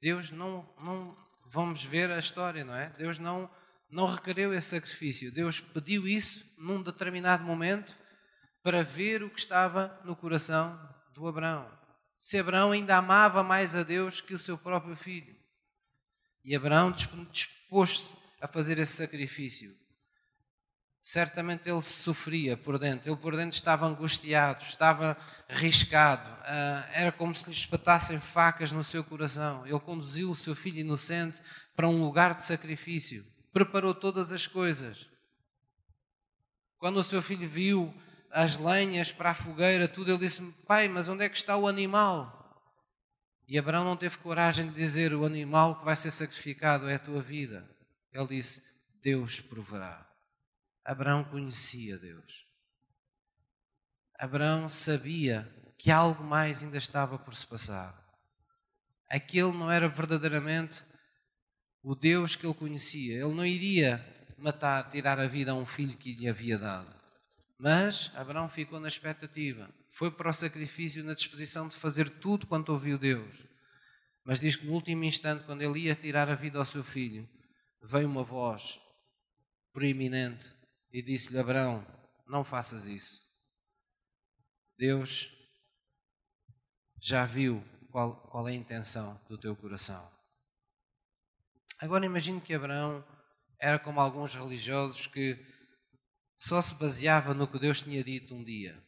[0.00, 2.88] Deus não, não, vamos ver a história, não é?
[2.90, 3.50] Deus não,
[3.90, 5.34] não requereu esse sacrifício.
[5.34, 7.92] Deus pediu isso num determinado momento
[8.62, 10.78] para ver o que estava no coração
[11.12, 11.68] do Abraão.
[12.16, 15.34] Se Abraão ainda amava mais a Deus que o seu próprio filho.
[16.44, 16.94] E Abraão
[17.32, 19.68] dispôs-se a fazer esse sacrifício
[21.06, 25.16] certamente ele sofria por dentro, ele por dentro estava angustiado, estava
[25.48, 29.64] riscado, ah, era como se lhe espetassem facas no seu coração.
[29.64, 31.40] Ele conduziu o seu filho inocente
[31.76, 35.08] para um lugar de sacrifício, preparou todas as coisas.
[36.76, 37.94] Quando o seu filho viu
[38.28, 41.68] as lenhas para a fogueira, tudo, ele disse: Pai, mas onde é que está o
[41.68, 42.60] animal?
[43.46, 46.98] E Abraão não teve coragem de dizer: O animal que vai ser sacrificado é a
[46.98, 47.64] tua vida.
[48.12, 48.60] Ele disse:
[49.00, 50.05] Deus proverá.
[50.86, 52.46] Abraão conhecia Deus.
[54.16, 58.00] Abraão sabia que algo mais ainda estava por se passar.
[59.10, 60.84] Aquele não era verdadeiramente
[61.82, 63.14] o Deus que ele conhecia.
[63.14, 64.00] Ele não iria
[64.38, 66.94] matar, tirar a vida a um filho que lhe havia dado.
[67.58, 69.68] Mas Abraão ficou na expectativa.
[69.90, 73.34] Foi para o sacrifício na disposição de fazer tudo quanto ouviu Deus.
[74.24, 77.28] Mas diz que no último instante, quando ele ia tirar a vida ao seu filho,
[77.82, 78.78] veio uma voz
[79.72, 80.55] proeminente
[80.96, 81.86] e disse-lhe: Abraão,
[82.26, 83.20] não faças isso.
[84.78, 85.30] Deus
[86.98, 90.10] já viu qual, qual é a intenção do teu coração.
[91.78, 93.06] Agora imagine que Abraão
[93.60, 95.36] era como alguns religiosos que
[96.34, 98.82] só se baseava no que Deus tinha dito um dia.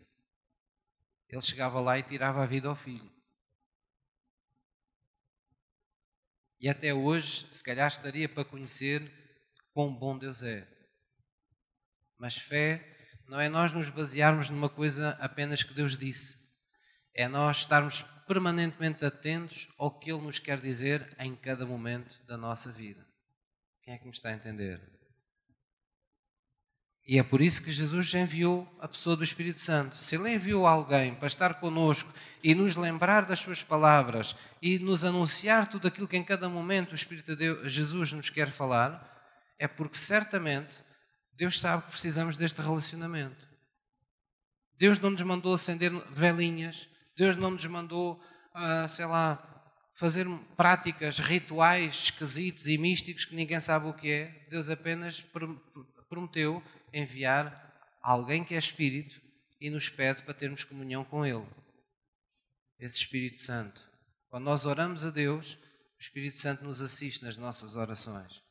[1.28, 3.12] Ele chegava lá e tirava a vida ao filho.
[6.58, 9.02] E até hoje, se calhar estaria para conhecer
[9.74, 10.77] quão bom Deus é.
[12.18, 12.84] Mas fé
[13.28, 16.38] não é nós nos basearmos numa coisa apenas que Deus disse.
[17.14, 22.36] É nós estarmos permanentemente atentos ao que Ele nos quer dizer em cada momento da
[22.36, 23.06] nossa vida.
[23.82, 24.80] Quem é que me está a entender?
[27.06, 29.96] E é por isso que Jesus enviou a pessoa do Espírito Santo.
[30.02, 32.12] Se Ele enviou alguém para estar conosco
[32.44, 36.92] e nos lembrar das Suas palavras e nos anunciar tudo aquilo que em cada momento
[36.92, 39.02] o Espírito de Deus, Jesus nos quer falar,
[39.58, 40.86] é porque certamente
[41.38, 43.46] Deus sabe que precisamos deste relacionamento.
[44.76, 48.20] Deus não nos mandou acender velinhas, Deus não nos mandou,
[48.54, 49.44] uh, sei lá,
[49.94, 54.46] fazer práticas, rituais esquisitos e místicos que ninguém sabe o que é.
[54.50, 55.24] Deus apenas
[56.08, 57.72] prometeu enviar
[58.02, 59.20] alguém que é Espírito
[59.60, 61.46] e nos pede para termos comunhão com Ele.
[62.80, 63.80] Esse Espírito Santo.
[64.28, 68.47] Quando nós oramos a Deus, o Espírito Santo nos assiste nas nossas orações.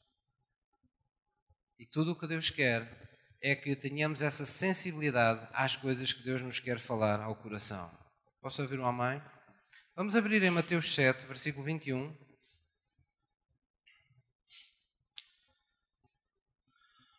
[1.80, 3.08] E tudo o que Deus quer
[3.42, 7.90] é que tenhamos essa sensibilidade às coisas que Deus nos quer falar ao coração.
[8.42, 9.22] Posso ouvir um amém?
[9.96, 12.16] Vamos abrir em Mateus 7, versículo 21.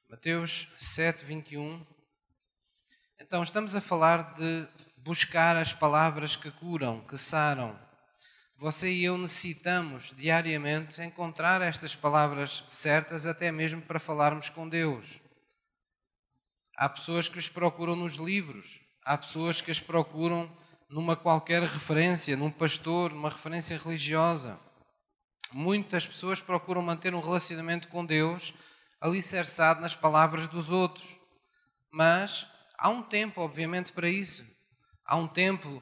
[0.08, 1.86] Mateus 7, 21.
[3.20, 7.78] Então, estamos a falar de buscar as palavras que curam, que saram,
[8.58, 15.20] você e eu necessitamos diariamente encontrar estas palavras certas, até mesmo para falarmos com Deus.
[16.76, 20.50] Há pessoas que os procuram nos livros, há pessoas que as procuram
[20.90, 24.58] numa qualquer referência, num pastor, numa referência religiosa.
[25.52, 28.52] Muitas pessoas procuram manter um relacionamento com Deus
[29.00, 31.16] alicerçado nas palavras dos outros.
[31.92, 32.44] Mas
[32.76, 34.44] há um tempo, obviamente, para isso.
[35.04, 35.80] Há um tempo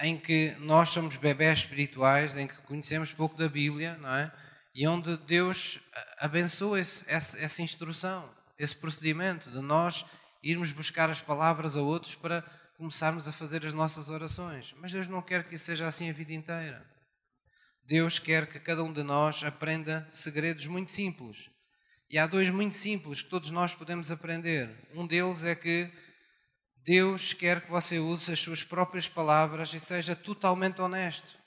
[0.00, 4.32] em que nós somos bebés espirituais, em que conhecemos pouco da Bíblia, não é?
[4.74, 5.78] E onde Deus
[6.18, 8.28] abençoa esse, essa, essa instrução,
[8.58, 10.04] esse procedimento de nós
[10.42, 12.42] irmos buscar as palavras a outros para
[12.76, 14.74] começarmos a fazer as nossas orações.
[14.78, 16.84] Mas Deus não quer que isso seja assim a vida inteira.
[17.86, 21.50] Deus quer que cada um de nós aprenda segredos muito simples.
[22.10, 24.70] E há dois muito simples que todos nós podemos aprender.
[24.94, 25.90] Um deles é que
[26.84, 31.38] Deus quer que você use as suas próprias palavras e seja totalmente honesto.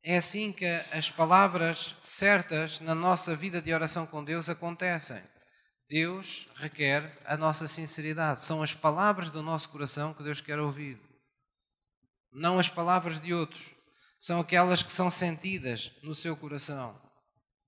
[0.00, 5.20] É assim que as palavras certas na nossa vida de oração com Deus acontecem.
[5.88, 8.42] Deus requer a nossa sinceridade.
[8.42, 11.00] São as palavras do nosso coração que Deus quer ouvir.
[12.30, 13.74] Não as palavras de outros.
[14.20, 17.00] São aquelas que são sentidas no seu coração.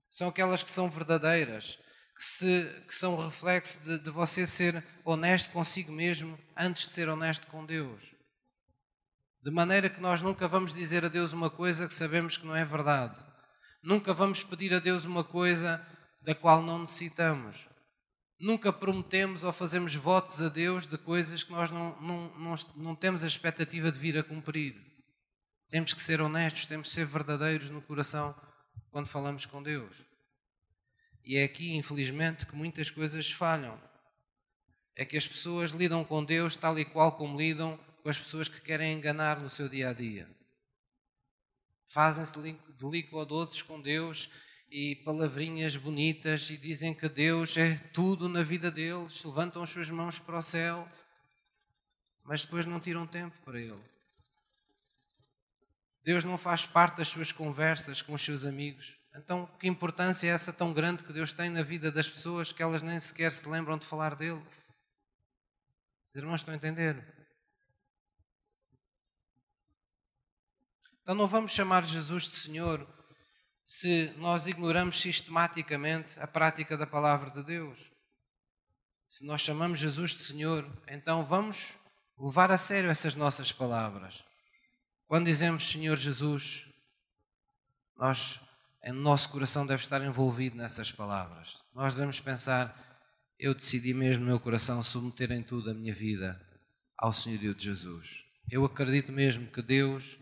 [0.09, 1.77] São aquelas que são verdadeiras
[2.17, 7.07] que, se, que são reflexo de, de você ser honesto consigo mesmo antes de ser
[7.07, 8.01] honesto com Deus.
[9.43, 12.55] De maneira que nós nunca vamos dizer a Deus uma coisa que sabemos que não
[12.55, 13.23] é verdade.
[13.83, 15.85] Nunca vamos pedir a Deus uma coisa
[16.23, 17.67] da qual não necessitamos.
[18.39, 22.95] Nunca prometemos ou fazemos votos a Deus de coisas que nós não, não, não, não
[22.95, 24.75] temos a expectativa de vir a cumprir.
[25.69, 28.35] Temos que ser honestos, temos que ser verdadeiros no coração
[28.89, 30.06] quando falamos com Deus.
[31.27, 33.77] E é aqui, infelizmente, que muitas coisas falham.
[34.95, 38.47] É que as pessoas lidam com Deus tal e qual como lidam com as pessoas
[38.47, 40.25] que querem enganar no seu dia a dia.
[41.85, 44.29] Fazem-se de com Deus
[44.71, 49.89] e palavrinhas bonitas e dizem que Deus é tudo na vida deles, levantam as suas
[49.89, 50.87] mãos para o céu,
[52.23, 53.83] mas depois não tiram tempo para Ele.
[56.05, 58.96] Deus não faz parte das suas conversas com os seus amigos.
[59.17, 62.61] Então, que importância é essa tão grande que Deus tem na vida das pessoas que
[62.61, 64.45] elas nem sequer se lembram de falar dele?
[66.09, 67.03] Os irmãos estão a entender?
[71.01, 72.87] Então, não vamos chamar Jesus de Senhor
[73.65, 77.91] se nós ignoramos sistematicamente a prática da palavra de Deus.
[79.09, 81.75] Se nós chamamos Jesus de Senhor, então vamos
[82.19, 84.23] levar a sério essas nossas palavras.
[85.07, 86.65] Quando dizemos Senhor Jesus,
[87.95, 88.46] nós
[88.91, 91.57] o nosso coração deve estar envolvido nessas palavras.
[91.73, 92.75] Nós devemos pensar:
[93.39, 96.41] eu decidi mesmo no meu coração submeter em tudo a minha vida
[96.97, 98.23] ao Senhorio de Jesus.
[98.49, 100.17] Eu acredito mesmo que Deus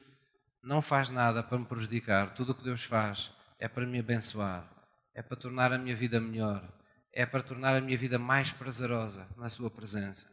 [0.63, 2.33] não faz nada para me prejudicar.
[2.33, 4.67] Tudo o que Deus faz é para me abençoar,
[5.13, 6.67] é para tornar a minha vida melhor,
[7.13, 10.27] é para tornar a minha vida mais prazerosa na Sua presença.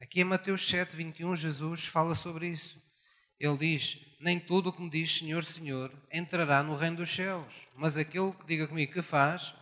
[0.00, 2.85] Aqui em Mateus 7, 21, Jesus fala sobre isso.
[3.38, 7.66] Ele diz: Nem todo o que me diz Senhor, Senhor entrará no reino dos céus,
[7.76, 9.54] mas aquele que diga comigo que faz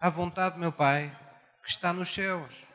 [0.00, 1.16] a vontade do meu Pai
[1.62, 2.66] que está nos céus.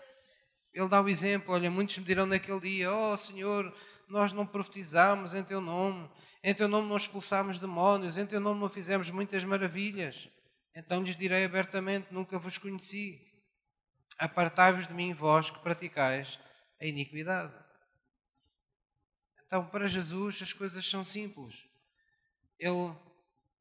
[0.73, 3.73] Ele dá o exemplo: Olha, muitos me dirão naquele dia: Oh Senhor,
[4.07, 6.09] nós não profetizamos em Teu nome,
[6.43, 10.29] em Teu nome não expulsamos demónios, em Teu nome não fizemos muitas maravilhas.
[10.75, 13.19] Então lhes direi abertamente: Nunca vos conheci.
[14.19, 16.39] Apartai-vos de mim, vós que praticais
[16.79, 17.62] a iniquidade.
[19.53, 21.69] Então, para Jesus, as coisas são simples.
[22.57, 22.91] Ele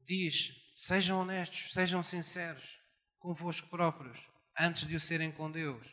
[0.03, 2.79] diz: sejam honestos, sejam sinceros
[3.19, 4.19] convosco próprios,
[4.59, 5.85] antes de o serem com Deus.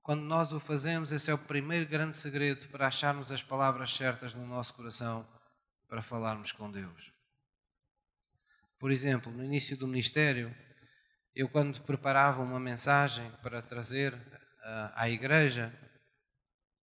[0.00, 4.32] Quando nós o fazemos, esse é o primeiro grande segredo para acharmos as palavras certas
[4.32, 5.28] no nosso coração
[5.86, 7.12] para falarmos com Deus.
[8.78, 10.50] Por exemplo, no início do ministério,
[11.34, 15.70] eu, quando preparava uma mensagem para trazer uh, à igreja,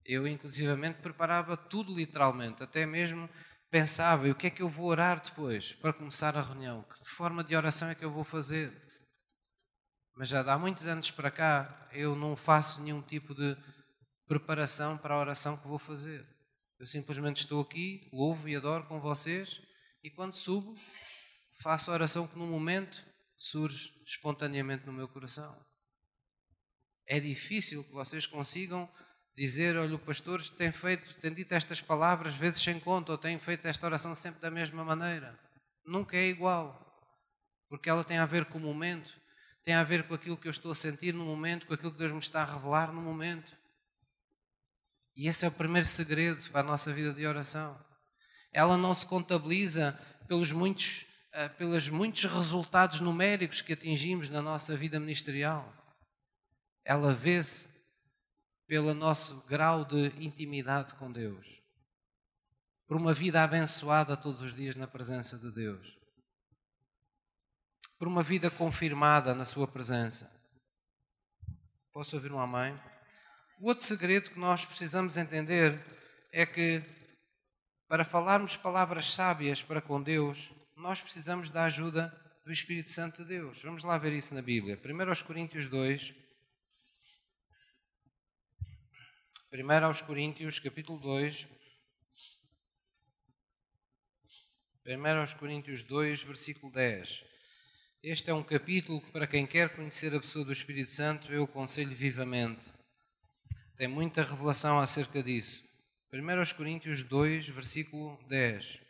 [0.04, 3.28] eu, inclusivamente, preparava tudo literalmente, até mesmo
[3.70, 6.82] pensava: o que é que eu vou orar depois para começar a reunião?
[6.82, 8.72] Que forma de oração é que eu vou fazer?
[10.16, 13.56] Mas já há muitos anos para cá eu não faço nenhum tipo de
[14.26, 16.26] preparação para a oração que vou fazer.
[16.78, 19.60] Eu simplesmente estou aqui, louvo e adoro com vocês
[20.02, 20.74] e quando subo,
[21.62, 23.02] faço a oração que no momento
[23.36, 25.58] surge espontaneamente no meu coração.
[27.06, 28.88] É difícil que vocês consigam
[29.40, 33.38] dizer, olha, o pastor tem feito, tem dito estas palavras vezes sem conta, ou tem
[33.38, 35.34] feito esta oração sempre da mesma maneira.
[35.82, 36.78] Nunca é igual,
[37.66, 39.18] porque ela tem a ver com o momento,
[39.64, 41.96] tem a ver com aquilo que eu estou a sentir no momento, com aquilo que
[41.96, 43.56] Deus me está a revelar no momento.
[45.16, 47.82] E esse é o primeiro segredo para a nossa vida de oração.
[48.52, 49.98] Ela não se contabiliza
[50.28, 55.72] pelos muitos, eh, pelos muitos resultados numéricos que atingimos na nossa vida ministerial.
[56.84, 57.79] Ela vê-se
[58.70, 61.44] pelo nosso grau de intimidade com Deus,
[62.86, 65.98] por uma vida abençoada todos os dias na presença de Deus,
[67.98, 70.30] por uma vida confirmada na Sua presença.
[71.92, 72.72] Posso ouvir um amém?
[73.60, 75.84] O outro segredo que nós precisamos entender
[76.32, 76.80] é que
[77.88, 83.30] para falarmos palavras sábias para com Deus, nós precisamos da ajuda do Espírito Santo de
[83.30, 83.60] Deus.
[83.64, 84.78] Vamos lá ver isso na Bíblia.
[84.80, 86.29] 1 Coríntios 2,
[89.52, 91.48] 1 aos Coríntios, capítulo 2.
[94.86, 97.24] 1 aos Coríntios 2, versículo 10.
[98.00, 101.42] Este é um capítulo que, para quem quer conhecer a pessoa do Espírito Santo, eu
[101.42, 102.64] aconselho vivamente.
[103.76, 105.64] Tem muita revelação acerca disso.
[106.12, 108.80] 1 aos Coríntios 2, versículo 10.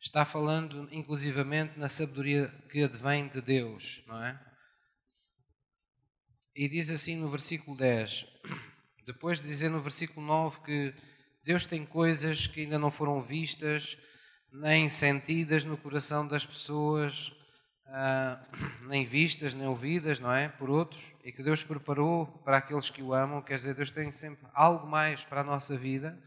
[0.00, 4.40] Está falando, inclusivamente, na sabedoria que advém de Deus, não é?
[6.54, 8.24] E diz assim no versículo 10
[9.06, 10.94] depois de dizer no versículo 9 que
[11.44, 13.98] Deus tem coisas que ainda não foram vistas,
[14.52, 17.32] nem sentidas no coração das pessoas,
[17.86, 18.40] ah,
[18.88, 20.48] nem vistas, nem ouvidas, não é?
[20.48, 24.10] Por outros, e que Deus preparou para aqueles que o amam, quer dizer, Deus tem
[24.12, 26.18] sempre algo mais para a nossa vida.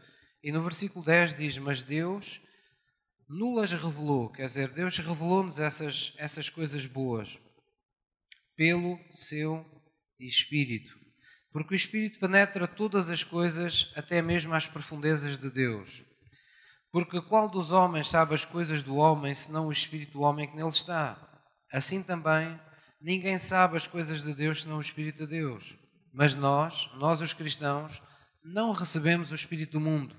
[0.42, 2.40] E no versículo 10 diz: Mas Deus
[3.28, 7.38] nulas revelou, quer dizer, Deus revelou-nos essas, essas coisas boas
[8.56, 9.64] pelo seu
[10.18, 10.97] Espírito.
[11.52, 16.02] Porque o Espírito penetra todas as coisas, até mesmo as profundezas de Deus.
[16.90, 20.56] Porque qual dos homens sabe as coisas do homem, senão o Espírito do homem que
[20.56, 21.18] nele está?
[21.72, 22.58] Assim também,
[23.00, 25.76] ninguém sabe as coisas de Deus, senão o Espírito de Deus.
[26.12, 28.02] Mas nós, nós os cristãos,
[28.42, 30.16] não recebemos o Espírito do mundo,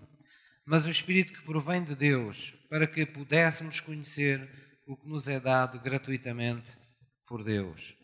[0.65, 4.47] mas o Espírito que provém de Deus, para que pudéssemos conhecer
[4.87, 6.77] o que nos é dado gratuitamente
[7.27, 7.95] por Deus.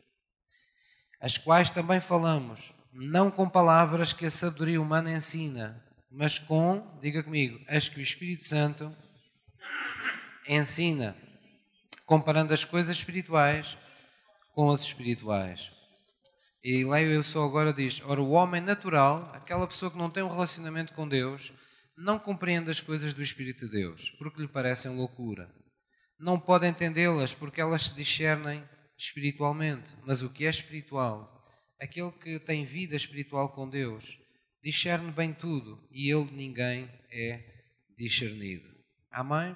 [1.22, 7.22] As quais também falamos, não com palavras que a sabedoria humana ensina, mas com, diga
[7.22, 8.96] comigo, as que o Espírito Santo
[10.48, 11.16] ensina,
[12.06, 13.78] comparando as coisas espirituais
[14.54, 15.72] com as espirituais.
[16.64, 20.24] E leio eu só agora diz: Ora, o homem natural, aquela pessoa que não tem
[20.24, 21.52] um relacionamento com Deus,
[21.98, 25.54] não compreende as coisas do Espírito de Deus, porque lhe parecem loucura.
[26.18, 28.64] Não pode entendê-las porque elas se discernem
[28.98, 29.94] espiritualmente.
[30.06, 31.35] Mas o que é espiritual?
[31.80, 34.18] Aquele que tem vida espiritual com Deus,
[34.64, 37.44] discerne bem tudo e ele de ninguém é
[37.98, 38.68] discernido.
[39.12, 39.56] Amém?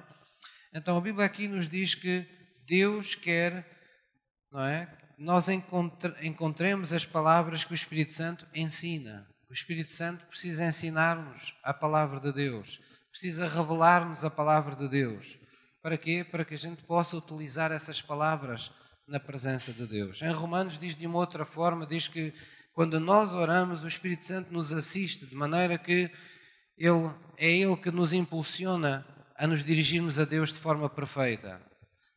[0.73, 2.25] Então a Bíblia aqui nos diz que
[2.67, 3.65] Deus quer,
[4.51, 4.87] não é?
[5.17, 9.27] Nós encontremos as palavras que o Espírito Santo ensina.
[9.49, 15.37] O Espírito Santo precisa ensinar-nos a palavra de Deus, precisa revelar-nos a palavra de Deus.
[15.81, 16.23] Para quê?
[16.23, 18.71] Para que a gente possa utilizar essas palavras
[19.09, 20.21] na presença de Deus.
[20.21, 22.31] Em Romanos diz de uma outra forma, diz que
[22.73, 26.11] quando nós oramos, o Espírito Santo nos assiste de maneira que
[26.77, 29.05] ele é ele que nos impulsiona
[29.35, 31.59] a nos dirigirmos a Deus de forma perfeita.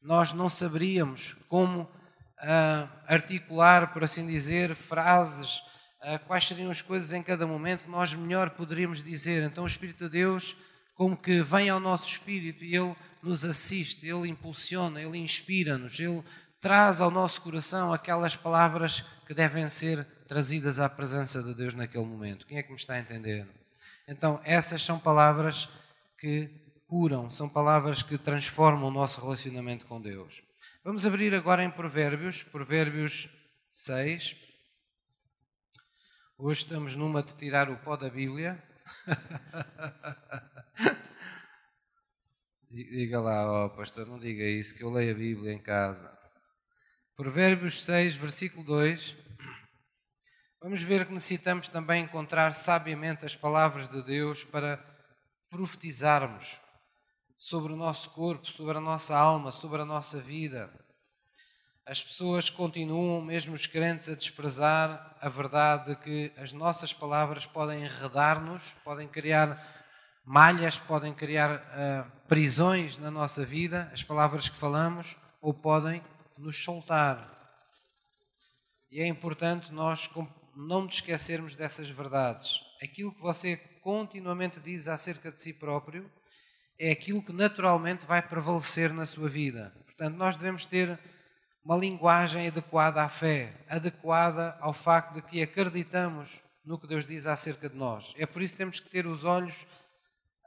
[0.02, 5.58] Nós não saberíamos como uh, articular, por assim dizer, frases,
[6.02, 9.42] uh, quais seriam as coisas em cada momento, nós melhor poderíamos dizer.
[9.44, 10.54] Então o Espírito de Deus,
[10.94, 16.22] como que vem ao nosso espírito e Ele nos assiste, Ele impulsiona, Ele inspira-nos, Ele
[16.62, 22.06] traz ao nosso coração aquelas palavras que devem ser trazidas à presença de Deus naquele
[22.06, 22.46] momento.
[22.46, 23.48] Quem é que me está a entender?
[24.06, 25.68] Então, essas são palavras
[26.16, 26.48] que
[26.86, 30.40] curam, são palavras que transformam o nosso relacionamento com Deus.
[30.84, 33.28] Vamos abrir agora em Provérbios, Provérbios
[33.68, 34.36] 6.
[36.38, 38.62] Hoje estamos numa de tirar o pó da Bíblia.
[42.70, 46.21] diga lá, ó oh, pastor, não diga isso, que eu leio a Bíblia em casa.
[47.14, 49.14] Provérbios 6, versículo 2.
[50.62, 54.82] Vamos ver que necessitamos também encontrar sabiamente as palavras de Deus para
[55.50, 56.58] profetizarmos
[57.38, 60.72] sobre o nosso corpo, sobre a nossa alma, sobre a nossa vida.
[61.84, 67.44] As pessoas continuam, mesmo os crentes, a desprezar a verdade de que as nossas palavras
[67.44, 69.62] podem enredar-nos, podem criar
[70.24, 76.02] malhas, podem criar uh, prisões na nossa vida, as palavras que falamos, ou podem
[76.42, 77.40] nos soltar.
[78.90, 80.10] E é importante nós
[80.54, 82.60] não nos esquecermos dessas verdades.
[82.82, 86.10] Aquilo que você continuamente diz acerca de si próprio
[86.78, 89.72] é aquilo que naturalmente vai prevalecer na sua vida.
[89.86, 90.98] Portanto, nós devemos ter
[91.64, 97.26] uma linguagem adequada à fé, adequada ao facto de que acreditamos no que Deus diz
[97.26, 98.12] acerca de nós.
[98.16, 99.66] É por isso que temos que ter os olhos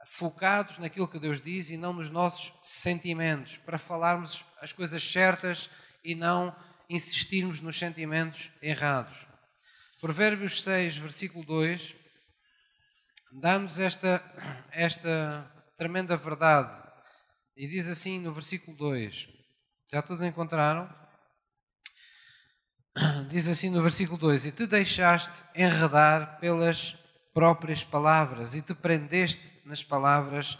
[0.08, 5.70] focados naquilo que Deus diz e não nos nossos sentimentos, para falarmos as coisas certas
[6.06, 6.54] e não
[6.88, 9.26] insistirmos nos sentimentos errados.
[10.00, 11.96] Provérbios 6, versículo 2,
[13.32, 14.22] dá-nos esta,
[14.70, 16.82] esta tremenda verdade.
[17.56, 19.28] E diz assim no versículo 2:
[19.92, 20.88] Já todos encontraram?
[23.28, 26.96] Diz assim no versículo 2: E te deixaste enredar pelas
[27.34, 30.58] próprias palavras e te prendeste nas palavras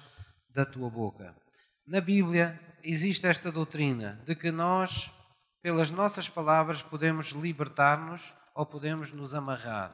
[0.50, 1.34] da tua boca.
[1.86, 5.10] Na Bíblia existe esta doutrina de que nós,
[5.66, 9.92] pelas nossas palavras, podemos libertar-nos ou podemos nos amarrar.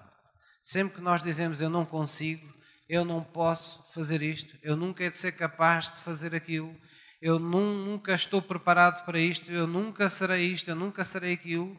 [0.62, 2.46] Sempre que nós dizemos eu não consigo,
[2.86, 6.76] eu não posso fazer isto, eu nunca hei de ser capaz de fazer aquilo,
[7.22, 11.74] eu nunca estou preparado para isto, eu nunca serei isto, eu nunca serei aquilo.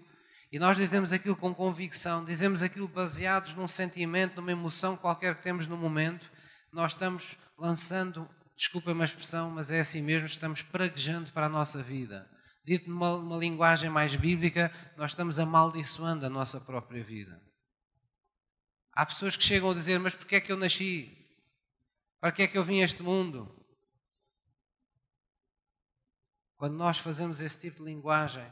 [0.51, 5.43] E nós dizemos aquilo com convicção, dizemos aquilo baseados num sentimento, numa emoção qualquer que
[5.43, 6.25] temos no momento.
[6.71, 8.27] Nós estamos lançando,
[8.57, 12.32] desculpa-me a expressão, mas é assim mesmo, estamos praguejando para a nossa vida.
[12.65, 17.41] Dito numa linguagem mais bíblica, nós estamos amaldiçoando a nossa própria vida.
[18.93, 21.17] Há pessoas que chegam a dizer: Mas porquê é que eu nasci?
[22.21, 23.53] Para que é que eu vim a este mundo?
[26.55, 28.49] Quando nós fazemos esse tipo de linguagem,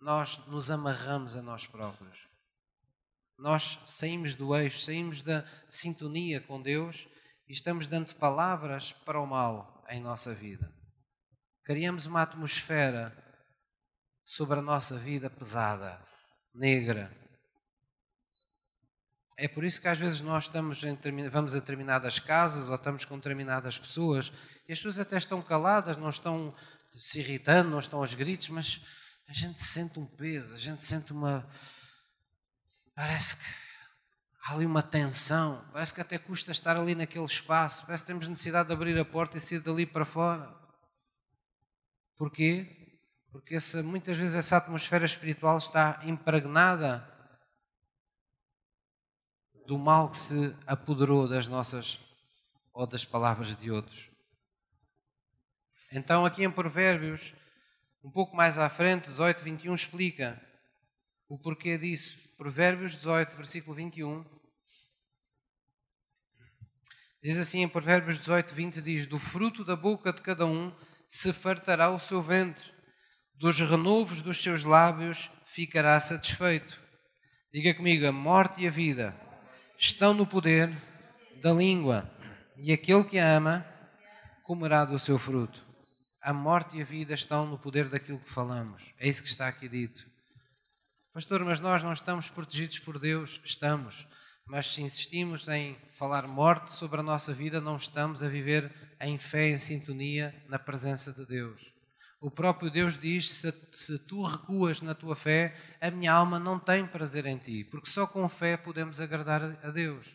[0.00, 2.28] nós nos amarramos a nós próprios.
[3.36, 7.08] Nós saímos do eixo, saímos da sintonia com Deus
[7.48, 10.72] e estamos dando palavras para o mal em nossa vida.
[11.64, 13.29] Criamos uma atmosfera
[14.30, 16.00] sobre a nossa vida pesada,
[16.54, 17.10] negra,
[19.36, 20.96] é por isso que às vezes nós estamos em,
[21.28, 24.30] vamos a determinadas casas ou estamos com determinadas pessoas
[24.68, 26.54] e as pessoas até estão caladas, não estão
[26.94, 28.80] se irritando, não estão aos gritos, mas
[29.26, 31.44] a gente sente um peso, a gente sente uma.
[32.94, 33.42] Parece que
[34.44, 38.28] há ali uma tensão, parece que até custa estar ali naquele espaço, parece que temos
[38.28, 40.54] necessidade de abrir a porta e sair dali para fora.
[42.16, 42.79] Porquê?
[43.32, 47.06] Porque essa, muitas vezes essa atmosfera espiritual está impregnada
[49.66, 52.00] do mal que se apoderou das nossas
[52.72, 54.10] ou das palavras de outros.
[55.92, 57.34] Então, aqui em Provérbios,
[58.02, 60.40] um pouco mais à frente, 18, 21, explica
[61.28, 62.18] o porquê disso.
[62.36, 64.24] Provérbios 18, versículo 21.
[67.22, 70.74] Diz assim em Provérbios 18, 20: diz: Do fruto da boca de cada um
[71.08, 72.72] se fartará o seu ventre,
[73.40, 76.78] dos renovos dos seus lábios ficará satisfeito.
[77.50, 79.16] Diga comigo: a morte e a vida
[79.78, 80.70] estão no poder
[81.42, 82.08] da língua,
[82.58, 83.66] e aquele que a ama
[84.44, 85.64] comerá do seu fruto.
[86.20, 88.82] A morte e a vida estão no poder daquilo que falamos.
[88.98, 90.06] É isso que está aqui dito.
[91.14, 93.40] Pastor, mas nós não estamos protegidos por Deus?
[93.42, 94.06] Estamos.
[94.46, 98.70] Mas se insistimos em falar morte sobre a nossa vida, não estamos a viver
[99.00, 101.79] em fé, em sintonia na presença de Deus.
[102.20, 106.58] O próprio Deus diz: se, se, tu recuas na tua fé, a minha alma não
[106.58, 110.06] tem prazer em ti, porque só com fé podemos agradar a Deus.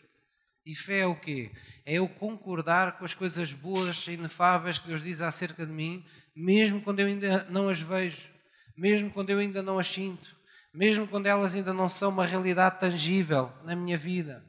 [0.63, 1.51] E fé é o quê?
[1.83, 6.05] É eu concordar com as coisas boas e inefáveis que Deus diz acerca de mim,
[6.35, 8.29] mesmo quando eu ainda não as vejo,
[8.77, 10.35] mesmo quando eu ainda não as sinto,
[10.71, 14.43] mesmo quando elas ainda não são uma realidade tangível na minha vida.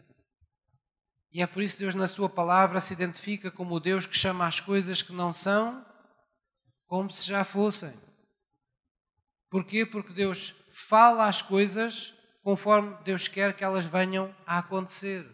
[1.33, 4.17] E é por isso que Deus, na Sua palavra, se identifica como o Deus que
[4.17, 5.86] chama as coisas que não são
[6.87, 7.93] como se já fossem.
[9.51, 9.87] Porquê?
[9.87, 15.27] Porque Deus fala as coisas conforme Deus quer que elas venham a acontecer.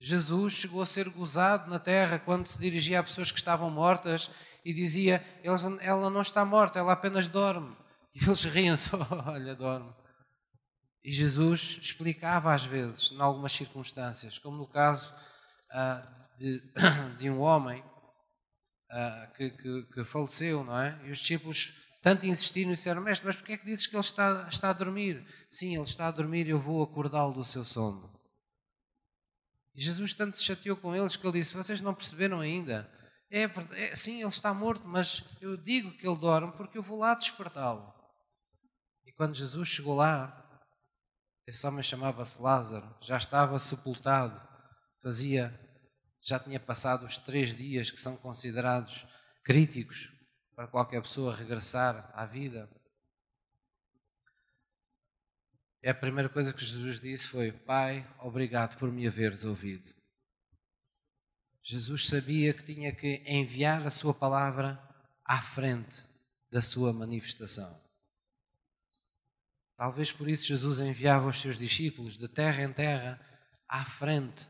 [0.00, 4.30] Jesus chegou a ser gozado na terra quando se dirigia a pessoas que estavam mortas
[4.64, 7.76] e dizia: Ela não está morta, ela apenas dorme.
[8.14, 8.90] E eles riam-se:
[9.26, 9.92] Olha, dorme.
[11.04, 15.12] E Jesus explicava às vezes, em algumas circunstâncias, como no caso
[15.72, 16.62] uh, de,
[17.18, 17.82] de, um homem
[18.92, 21.00] uh, que, que, que, faleceu, não é?
[21.04, 24.00] E os discípulos tanto insistiram e disseram: Mestre, mas porquê é que dizes que ele
[24.00, 25.26] está, está a dormir?
[25.50, 28.12] Sim, ele está a dormir eu vou acordá-lo do seu sono.
[29.74, 32.90] E Jesus tanto se chateou com eles que ele disse: Vocês não perceberam ainda?
[33.30, 36.98] É, é, sim, ele está morto, mas eu digo que ele dorme porque eu vou
[36.98, 37.90] lá despertá-lo.
[39.06, 40.38] E quando Jesus chegou lá,
[41.46, 44.38] esse homem chamava-se Lázaro, já estava sepultado,
[45.02, 45.58] fazia,
[46.22, 49.06] já tinha passado os três dias que são considerados
[49.42, 50.12] críticos
[50.54, 52.70] para qualquer pessoa regressar à vida.
[55.82, 59.92] E a primeira coisa que Jesus disse foi: Pai, obrigado por me haveres ouvido.
[61.60, 64.80] Jesus sabia que tinha que enviar a sua palavra
[65.24, 66.02] à frente
[66.50, 67.80] da sua manifestação.
[69.76, 73.20] Talvez por isso Jesus enviava os seus discípulos de terra em terra
[73.68, 74.46] à frente,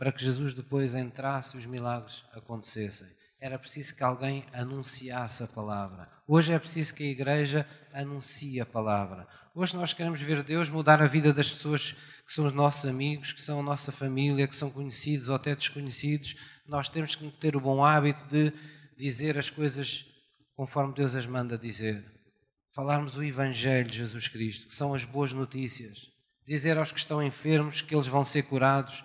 [0.00, 3.06] para que Jesus depois entrasse e os milagres acontecessem.
[3.38, 6.08] Era preciso que alguém anunciasse a palavra.
[6.26, 9.28] Hoje é preciso que a igreja anuncie a palavra.
[9.54, 11.92] Hoje nós queremos ver Deus mudar a vida das pessoas
[12.26, 15.54] que são os nossos amigos, que são a nossa família, que são conhecidos ou até
[15.54, 16.34] desconhecidos.
[16.66, 18.54] Nós temos que ter o bom hábito de
[18.96, 20.06] dizer as coisas
[20.56, 22.02] conforme Deus as manda dizer
[22.70, 26.08] falarmos o Evangelho de Jesus Cristo, que são as boas notícias,
[26.46, 29.04] dizer aos que estão enfermos que eles vão ser curados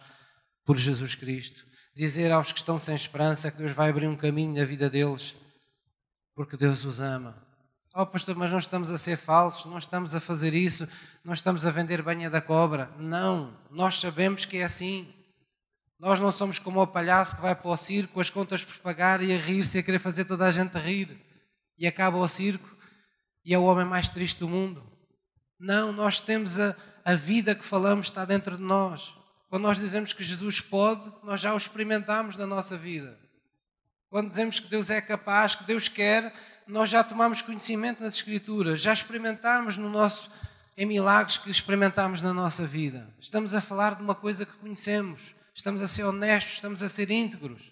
[0.65, 1.63] por Jesus Cristo,
[1.95, 5.35] dizer aos que estão sem esperança que Deus vai abrir um caminho na vida deles,
[6.33, 7.45] porque Deus os ama.
[7.97, 10.85] Oh, pastor, mas não estamos a ser falsos, não estamos a fazer isso,
[11.23, 12.91] não estamos a vender banha da cobra.
[12.99, 15.07] Não, nós sabemos que é assim.
[15.97, 19.21] Nós não somos como o palhaço que vai para o circo, as contas por pagar
[19.21, 21.17] e a rir-se a querer fazer toda a gente rir.
[21.77, 22.69] E acaba o circo
[23.45, 24.83] e é o homem mais triste do mundo.
[25.57, 29.15] Não, nós temos a, a vida que falamos está dentro de nós.
[29.55, 33.17] Quando nós dizemos que Jesus pode, nós já o experimentamos na nossa vida.
[34.09, 36.35] Quando dizemos que Deus é capaz, que Deus quer,
[36.67, 40.29] nós já tomamos conhecimento nas Escrituras, já experimentamos no nosso,
[40.75, 43.07] em milagres que experimentamos na nossa vida.
[43.17, 45.21] Estamos a falar de uma coisa que conhecemos,
[45.53, 47.71] estamos a ser honestos, estamos a ser íntegros.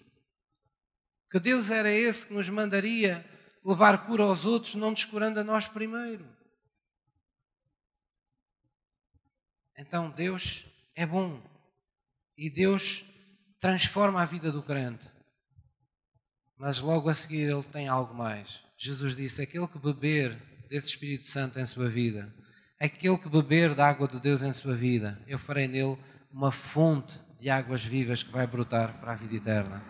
[1.30, 3.22] Que Deus era esse que nos mandaria
[3.62, 6.26] levar cura aos outros, não descurando a nós primeiro.
[9.76, 10.64] Então Deus
[10.96, 11.52] é bom
[12.36, 13.04] e Deus
[13.60, 15.06] transforma a vida do crente.
[16.56, 18.60] Mas logo a seguir ele tem algo mais.
[18.78, 20.36] Jesus disse: aquele que beber
[20.68, 22.32] desse Espírito Santo em sua vida,
[22.80, 25.98] aquele que beber da água de Deus em sua vida, eu farei nele
[26.32, 29.82] uma fonte de águas vivas que vai brotar para a vida eterna.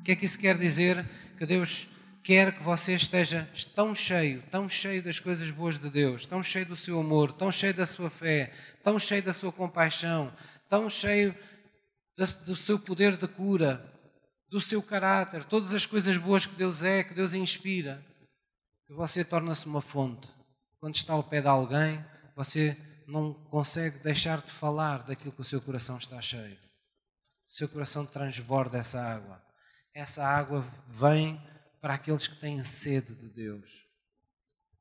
[0.00, 1.04] O que é que isso quer dizer?
[1.38, 1.88] Que Deus
[2.22, 6.66] quer que você esteja tão cheio, tão cheio das coisas boas de Deus, tão cheio
[6.66, 10.32] do seu amor, tão cheio da sua fé, tão cheio da sua compaixão,
[10.68, 11.34] tão cheio
[12.44, 13.84] do seu poder de cura,
[14.50, 18.04] do seu caráter, todas as coisas boas que Deus é, que Deus inspira,
[18.86, 20.28] que você torna-se uma fonte.
[20.78, 22.04] Quando está ao pé de alguém,
[22.36, 26.58] você não consegue deixar de falar daquilo que o seu coração está cheio.
[27.48, 29.42] O seu coração transborda essa água.
[29.94, 31.40] Essa água vem
[31.80, 33.81] para aqueles que têm sede de Deus.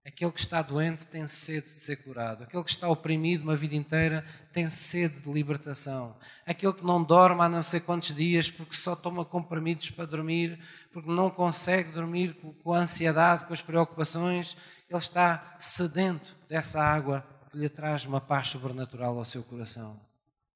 [0.04, 2.44] Aquele que está doente tem sede de ser curado.
[2.44, 6.18] Aquele que está oprimido uma vida inteira tem sede de libertação.
[6.44, 10.60] Aquele que não dorme há não sei quantos dias porque só toma comprimidos para dormir,
[10.92, 12.34] porque não consegue dormir
[12.64, 14.58] com a ansiedade, com as preocupações,
[14.90, 20.04] ele está sedento dessa água que lhe traz uma paz sobrenatural ao seu coração.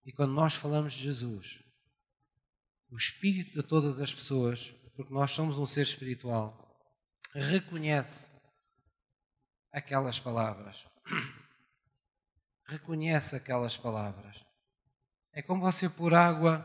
[0.04, 1.60] E quando nós falamos de Jesus,
[2.90, 6.76] o espírito de todas as pessoas, porque nós somos um ser espiritual,
[7.34, 8.35] reconhece
[9.76, 10.88] aquelas palavras.
[12.68, 14.44] Reconhece aquelas palavras.
[15.34, 16.64] É como você pôr água.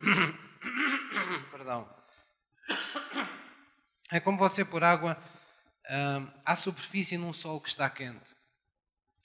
[1.52, 1.94] Perdão.
[4.10, 5.22] É como você pôr água
[5.90, 8.34] hum, à superfície num sol que está quente.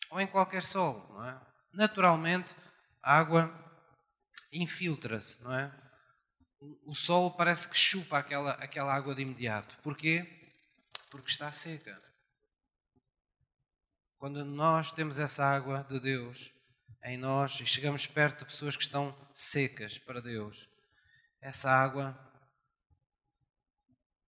[0.10, 1.42] Ou em qualquer sol, não é?
[1.74, 2.54] Naturalmente,
[3.02, 3.50] a água
[4.52, 5.72] infiltra-se, não é?
[6.86, 9.78] O sol parece que chupa aquela, aquela água de imediato.
[9.82, 10.52] Porquê?
[11.10, 12.11] Porque está seca.
[14.22, 16.54] Quando nós temos essa água de Deus
[17.04, 20.70] em nós e chegamos perto de pessoas que estão secas para Deus,
[21.42, 22.16] essa água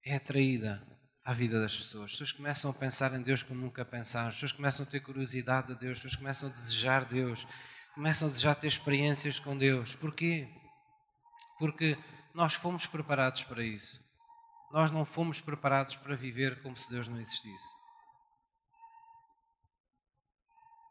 [0.03, 0.81] é atraída
[1.23, 2.05] à vida das pessoas.
[2.05, 4.99] As pessoas começam a pensar em Deus como nunca pensaram, as pessoas começam a ter
[4.99, 7.45] curiosidade de Deus, as pessoas começam a desejar Deus,
[7.93, 9.93] começam a desejar ter experiências com Deus.
[9.93, 10.49] Porquê?
[11.59, 11.95] Porque
[12.33, 14.03] nós fomos preparados para isso.
[14.71, 17.82] Nós não fomos preparados para viver como se Deus não existisse.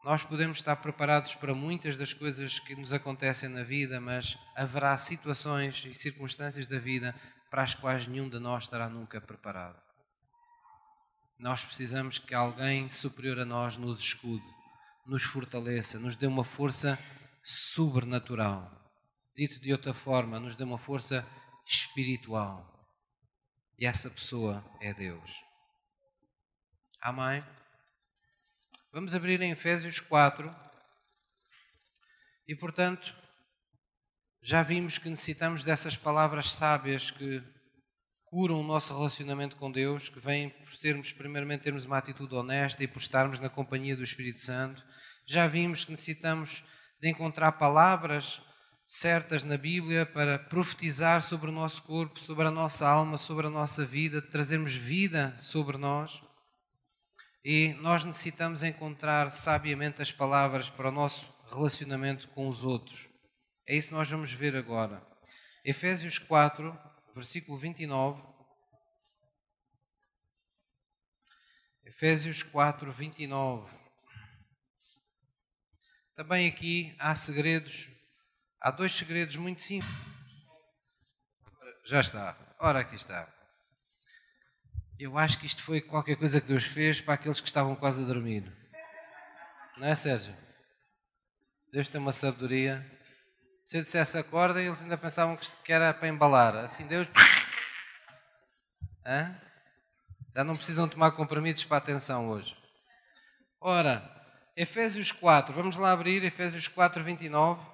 [0.03, 4.97] Nós podemos estar preparados para muitas das coisas que nos acontecem na vida, mas haverá
[4.97, 7.15] situações e circunstâncias da vida
[7.49, 9.81] para as quais nenhum de nós estará nunca preparado.
[11.39, 14.45] Nós precisamos que alguém superior a nós nos escude,
[15.05, 16.99] nos fortaleça, nos dê uma força
[17.41, 18.69] sobrenatural.
[19.33, 21.25] Dito de outra forma, nos dê uma força
[21.65, 22.69] espiritual.
[23.79, 25.31] E essa pessoa é Deus.
[27.01, 27.43] Amém?
[28.95, 30.55] Vamos abrir em Efésios 4.
[32.47, 33.11] E, portanto,
[34.39, 37.41] já vimos que necessitamos dessas palavras sábias que
[38.25, 42.83] curam o nosso relacionamento com Deus, que vêm por sermos, primeiramente, termos uma atitude honesta
[42.83, 44.83] e por estarmos na companhia do Espírito Santo.
[45.25, 46.63] Já vimos que necessitamos
[47.01, 48.41] de encontrar palavras
[48.85, 53.49] certas na Bíblia para profetizar sobre o nosso corpo, sobre a nossa alma, sobre a
[53.49, 56.21] nossa vida, trazermos vida sobre nós.
[57.43, 63.09] E nós necessitamos encontrar sabiamente as palavras para o nosso relacionamento com os outros.
[63.67, 65.05] É isso que nós vamos ver agora.
[65.65, 66.77] Efésios 4,
[67.13, 68.21] versículo 29.
[71.83, 73.69] Efésios 4, 29.
[76.15, 77.89] Também aqui há segredos,
[78.61, 79.91] há dois segredos muito simples.
[81.85, 82.37] Já está.
[82.59, 83.27] Ora, aqui está.
[85.03, 88.01] Eu acho que isto foi qualquer coisa que Deus fez para aqueles que estavam quase
[88.01, 88.49] a dormir.
[89.75, 90.33] Não é, Sérgio?
[91.73, 92.89] Deus tem uma sabedoria.
[93.65, 96.55] Se eu dissesse acorda, eles ainda pensavam que era para embalar.
[96.55, 97.05] Assim, Deus.
[99.05, 99.37] Hã?
[100.33, 102.55] Já não precisam tomar comprimidos para a atenção hoje.
[103.59, 104.09] Ora,
[104.55, 107.72] Efésios 4, vamos lá abrir Efésios 4, 29.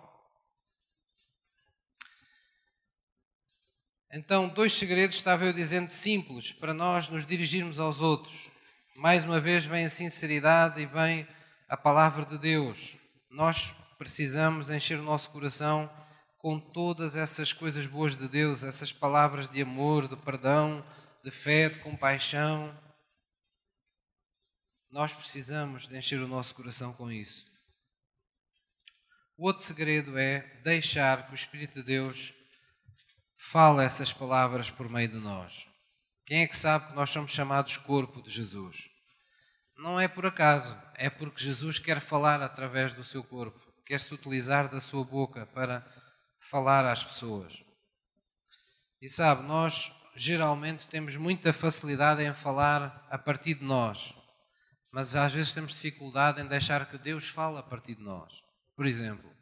[4.12, 8.49] Então, dois segredos, estava eu dizendo, simples, para nós nos dirigirmos aos outros.
[8.95, 11.28] Mais uma vez vem a sinceridade e vem
[11.68, 12.97] a palavra de Deus.
[13.30, 15.88] Nós precisamos encher o nosso coração
[16.39, 20.84] com todas essas coisas boas de Deus, essas palavras de amor, de perdão,
[21.24, 22.76] de fé, de compaixão.
[24.89, 27.45] Nós precisamos de encher o nosso coração com isso.
[29.38, 32.39] O outro segredo é deixar que o Espírito de Deus
[33.40, 35.66] fala essas palavras por meio de nós.
[36.26, 38.90] Quem é que sabe que nós somos chamados corpo de Jesus?
[39.78, 44.14] Não é por acaso, é porque Jesus quer falar através do seu corpo, quer se
[44.14, 45.84] utilizar da sua boca para
[46.52, 47.64] falar às pessoas.
[49.02, 54.14] E sabe, nós geralmente temos muita facilidade em falar a partir de nós,
[54.92, 58.44] mas às vezes temos dificuldade em deixar que Deus fale a partir de nós.
[58.76, 59.39] Por exemplo,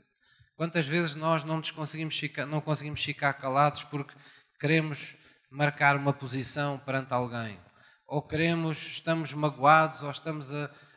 [0.57, 4.15] Quantas vezes nós não, conseguimos ficar, não conseguimos ficar calados porque
[4.59, 5.15] queremos
[5.51, 7.59] marcar uma posição perante alguém?
[8.07, 10.49] Ou queremos, estamos magoados ou estamos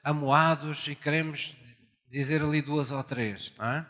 [0.03, 1.55] amoados e queremos
[2.09, 3.87] dizer ali duas ou três, não é?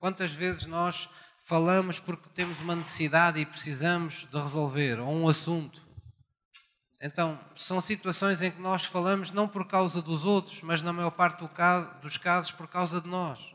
[0.00, 1.08] Quantas vezes nós
[1.46, 5.80] falamos porque temos uma necessidade e precisamos de resolver, ou um assunto.
[7.00, 11.12] Então, são situações em que nós falamos não por causa dos outros, mas na maior
[11.12, 13.54] parte do caso, dos casos por causa de nós.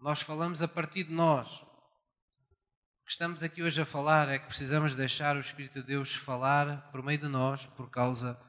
[0.00, 1.60] Nós falamos a partir de nós.
[1.60, 6.14] O que estamos aqui hoje a falar é que precisamos deixar o Espírito de Deus
[6.14, 8.40] falar por meio de nós por causa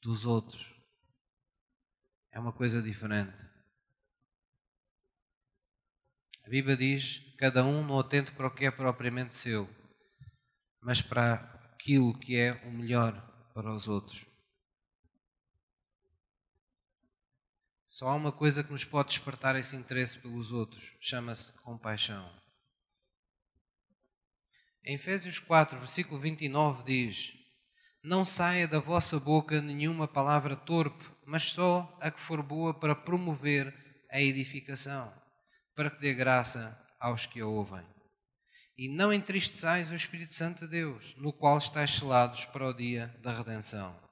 [0.00, 0.72] dos outros.
[2.30, 3.42] É uma coisa diferente.
[6.44, 9.68] A Bíblia diz: cada um não atente para o que é propriamente seu,
[10.80, 11.34] mas para
[11.72, 13.12] aquilo que é o melhor
[13.52, 14.24] para os outros.
[17.96, 22.30] Só há uma coisa que nos pode despertar esse interesse pelos outros, chama-se compaixão.
[24.84, 27.32] Em Efésios 4, versículo 29 diz:
[28.04, 32.94] Não saia da vossa boca nenhuma palavra torpe, mas só a que for boa para
[32.94, 33.74] promover
[34.12, 35.10] a edificação
[35.74, 37.82] para que dê graça aos que a ouvem.
[38.76, 43.06] E não entristeçais o Espírito Santo de Deus, no qual estáis selados para o dia
[43.22, 44.05] da redenção.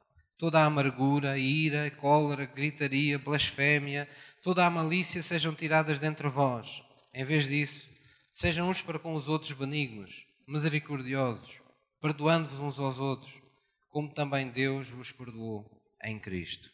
[0.45, 4.07] Toda a amargura, ira, cólera, gritaria, blasfémia,
[4.43, 6.83] toda a malícia sejam tiradas dentre vós.
[7.15, 7.89] Em vez disso,
[8.31, 11.63] sejam uns para com os outros benignos, misericordiosos,
[11.99, 13.41] perdoando-vos uns aos outros,
[13.89, 15.65] como também Deus vos perdoou
[16.03, 16.69] em Cristo.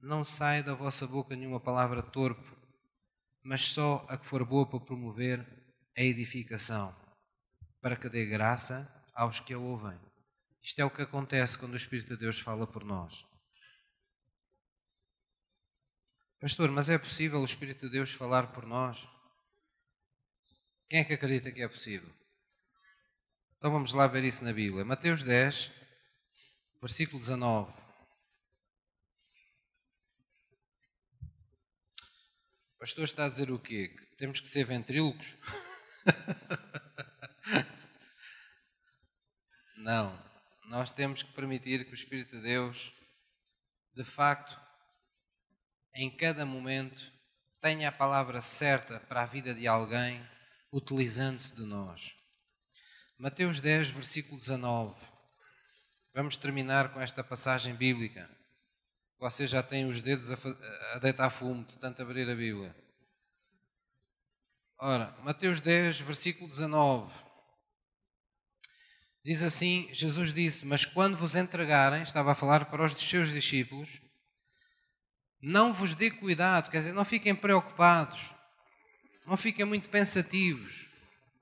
[0.00, 2.56] Não saia da vossa boca nenhuma palavra torpe,
[3.42, 5.46] mas só a que for boa para promover
[5.94, 6.96] a edificação,
[7.82, 10.00] para que dê graça aos que a ouvem.
[10.64, 13.22] Isto é o que acontece quando o Espírito de Deus fala por nós.
[16.40, 19.06] Pastor, mas é possível o Espírito de Deus falar por nós?
[20.88, 22.10] Quem é que acredita que é possível?
[23.58, 24.86] Então vamos lá ver isso na Bíblia.
[24.86, 25.70] Mateus 10,
[26.80, 27.70] versículo 19.
[32.78, 33.88] pastor está a dizer o quê?
[33.88, 35.36] Que temos que ser ventrílocos?
[39.76, 40.33] Não.
[40.66, 42.92] Nós temos que permitir que o Espírito de Deus,
[43.94, 44.58] de facto,
[45.94, 47.12] em cada momento,
[47.60, 50.26] tenha a palavra certa para a vida de alguém,
[50.72, 52.14] utilizando-se de nós.
[53.18, 55.00] Mateus 10, versículo 19.
[56.12, 58.28] Vamos terminar com esta passagem bíblica.
[59.18, 60.36] Vocês já têm os dedos a,
[60.94, 62.74] a deitar fumo de tanto abrir a Bíblia.
[64.78, 67.23] Ora, Mateus 10, versículo 19.
[69.24, 74.00] Diz assim: Jesus disse: Mas quando vos entregarem, estava a falar para os seus discípulos,
[75.40, 78.34] não vos dê cuidado, quer dizer, não fiquem preocupados,
[79.26, 80.88] não fiquem muito pensativos,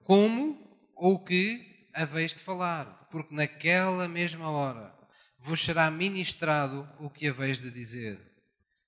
[0.04, 0.58] como
[0.96, 4.92] ou que haveis de falar, porque naquela mesma hora
[5.38, 8.20] vos será ministrado o que haveis de dizer.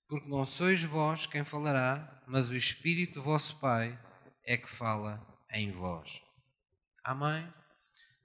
[0.09, 3.99] Porque não sois vós quem falará, mas o Espírito vosso Pai
[4.45, 6.21] é que fala em vós.
[7.03, 7.53] Amém?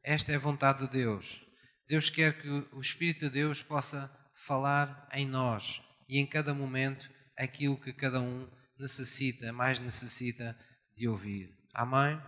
[0.03, 1.41] Esta é a vontade de Deus.
[1.87, 7.09] Deus quer que o Espírito de Deus possa falar em nós e em cada momento
[7.37, 8.47] aquilo que cada um
[8.77, 10.57] necessita, mais necessita
[10.95, 11.53] de ouvir.
[11.73, 12.19] Amém?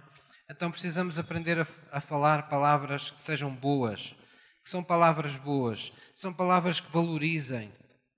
[0.50, 4.16] Então precisamos aprender a, a falar palavras que sejam boas,
[4.64, 7.72] que são palavras boas, são palavras que valorizem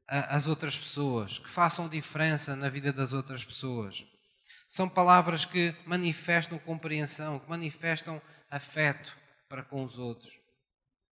[0.10, 4.04] a, as outras pessoas, que façam diferença na vida das outras pessoas.
[4.68, 9.23] São palavras que manifestam compreensão, que manifestam afeto
[9.54, 10.34] para com os outros.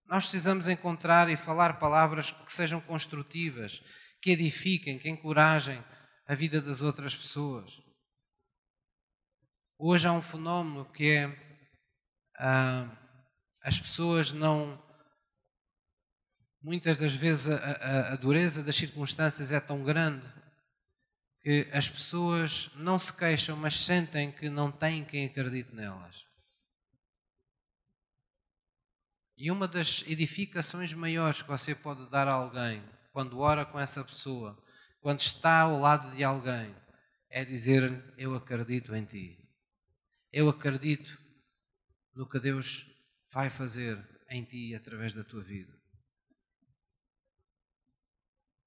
[0.07, 3.83] Nós precisamos encontrar e falar palavras que sejam construtivas,
[4.19, 5.79] que edifiquem, que encorajem
[6.25, 7.79] a vida das outras pessoas.
[9.77, 11.61] Hoje há um fenómeno que é
[12.39, 12.89] ah,
[13.61, 14.83] as pessoas não
[16.63, 20.25] muitas das vezes a, a, a, dureza das circunstâncias é tão grande
[21.41, 26.30] que as pessoas não se queixam, mas sentem que não têm quem acredite nelas.
[29.41, 34.03] E uma das edificações maiores que você pode dar a alguém, quando ora com essa
[34.03, 34.55] pessoa,
[34.99, 36.75] quando está ao lado de alguém,
[37.27, 39.43] é dizer: Eu acredito em ti.
[40.31, 41.19] Eu acredito
[42.13, 42.85] no que Deus
[43.33, 43.97] vai fazer
[44.29, 45.75] em ti através da tua vida.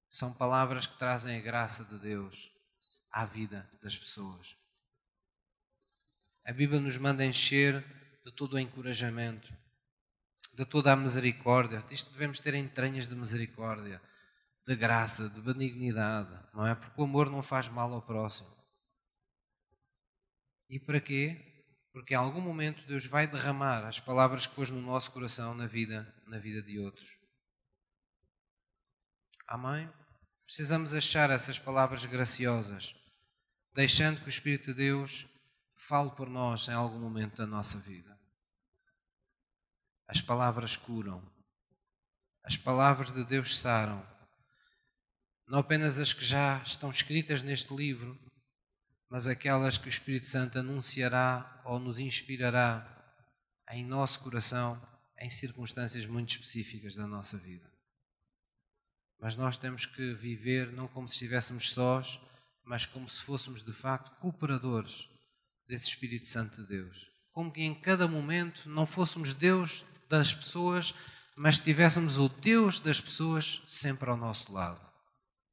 [0.09, 2.51] São palavras que trazem a graça de Deus
[3.09, 4.57] à vida das pessoas.
[6.43, 7.81] A Bíblia nos manda encher
[8.25, 9.55] de todo o encorajamento,
[10.55, 11.83] de toda a misericórdia.
[11.91, 14.01] Isto devemos ter entranhas de misericórdia,
[14.65, 16.73] de graça, de benignidade, não é?
[16.73, 18.55] Porque o amor não faz mal ao próximo.
[20.69, 21.53] E para quê?
[21.91, 25.67] Porque em algum momento Deus vai derramar as palavras que pôs no nosso coração na
[25.67, 27.07] vida, na vida de outros.
[29.47, 29.89] Amém?
[30.45, 32.95] Precisamos achar essas palavras graciosas,
[33.73, 35.27] deixando que o Espírito de Deus
[35.75, 38.14] fale por nós em algum momento da nossa vida.
[40.07, 41.21] As palavras curam,
[42.43, 44.05] As palavras de Deus saram.
[45.47, 48.19] Não apenas as que já estão escritas neste livro,
[49.09, 52.91] mas aquelas que o Espírito Santo anunciará ou nos inspirará
[53.71, 54.79] em nosso coração
[55.17, 57.71] em circunstâncias muito específicas da nossa vida.
[59.19, 62.19] Mas nós temos que viver não como se estivéssemos sós,
[62.63, 65.09] mas como se fôssemos de facto cooperadores
[65.67, 67.09] desse Espírito Santo de Deus.
[67.31, 70.93] Como que em cada momento não fôssemos Deus das pessoas,
[71.35, 74.85] mas tivéssemos o Deus das pessoas sempre ao nosso lado,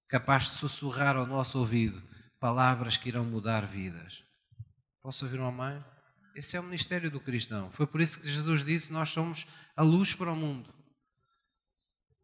[0.09, 2.03] capaz de sussurrar ao nosso ouvido
[2.38, 4.24] palavras que irão mudar vidas.
[5.00, 5.78] Posso ouvir uma mãe?
[6.34, 7.70] Esse é o ministério do cristão.
[7.72, 9.46] Foi por isso que Jesus disse: Nós somos
[9.76, 10.72] a luz para o mundo.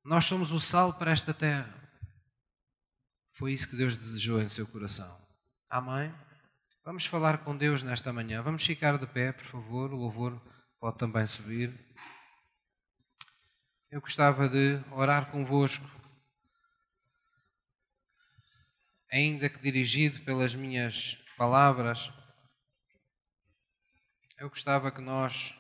[0.05, 1.73] Nós somos o sal para esta terra.
[3.33, 5.17] Foi isso que Deus desejou em seu coração.
[5.71, 6.13] Amém?
[6.85, 8.43] Vamos falar com Deus nesta manhã.
[8.43, 9.93] Vamos ficar de pé, por favor.
[9.93, 10.41] O louvor
[10.81, 11.88] pode também subir.
[13.91, 15.89] Eu gostava de orar convosco,
[19.11, 22.13] ainda que dirigido pelas minhas palavras
[24.37, 25.59] eu gostava que nós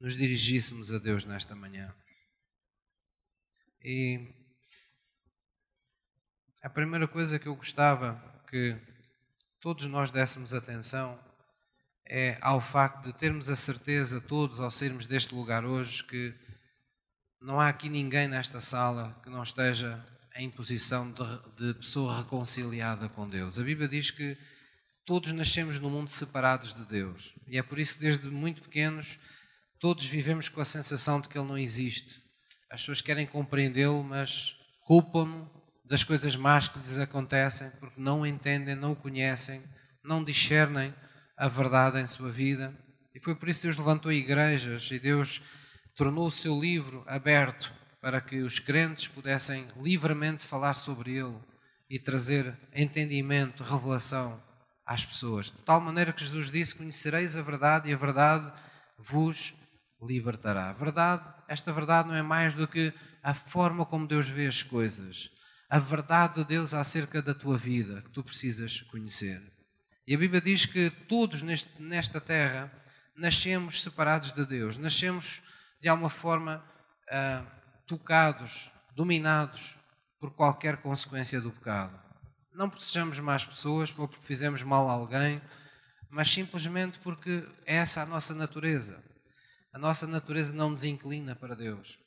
[0.00, 1.94] nos dirigíssemos a Deus nesta manhã.
[3.84, 4.34] E
[6.62, 8.16] a primeira coisa que eu gostava
[8.48, 8.80] que
[9.60, 11.22] todos nós dessemos atenção
[12.06, 16.47] é ao facto de termos a certeza, todos ao sairmos deste lugar hoje, que
[17.40, 20.04] não há aqui ninguém nesta sala que não esteja
[20.36, 21.22] em posição de,
[21.56, 23.58] de pessoa reconciliada com Deus.
[23.58, 24.36] A Bíblia diz que
[25.08, 27.34] Todos nascemos no mundo separados de Deus.
[27.46, 29.18] E é por isso que desde muito pequenos
[29.80, 32.20] todos vivemos com a sensação de que Ele não existe.
[32.70, 35.50] As pessoas querem compreendê-lo, mas culpam-no
[35.82, 39.64] das coisas más que lhes acontecem, porque não entendem, não o conhecem,
[40.04, 40.92] não discernem
[41.38, 42.78] a verdade em sua vida.
[43.14, 45.40] E foi por isso que Deus levantou igrejas e Deus
[45.98, 51.40] tornou o seu livro aberto para que os crentes pudessem livremente falar sobre ele
[51.90, 54.40] e trazer entendimento, revelação
[54.86, 55.46] às pessoas.
[55.46, 58.52] De tal maneira que Jesus disse: Conhecereis a verdade e a verdade
[58.96, 59.54] vos
[60.00, 60.70] libertará.
[60.70, 64.62] A verdade, esta verdade não é mais do que a forma como Deus vê as
[64.62, 65.32] coisas.
[65.68, 69.42] A verdade de Deus acerca da tua vida que tu precisas conhecer.
[70.06, 72.72] E a Bíblia diz que todos neste, nesta terra
[73.16, 75.42] nascemos separados de Deus, nascemos
[75.80, 76.64] de alguma forma
[77.08, 77.46] uh,
[77.86, 79.76] tocados, dominados
[80.18, 81.98] por qualquer consequência do pecado.
[82.52, 85.40] Não porque sejamos más pessoas ou porque fizemos mal a alguém,
[86.10, 89.02] mas simplesmente porque é essa a nossa natureza.
[89.72, 91.98] A nossa natureza não nos inclina para Deus.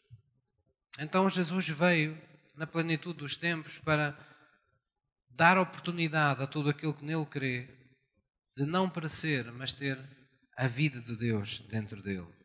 [0.99, 2.19] Então Jesus veio
[2.55, 4.17] na plenitude dos tempos para
[5.29, 7.69] dar oportunidade a todo aquele que nele crê
[8.57, 9.97] de não perecer, mas ter
[10.57, 12.40] a vida de Deus dentro dele.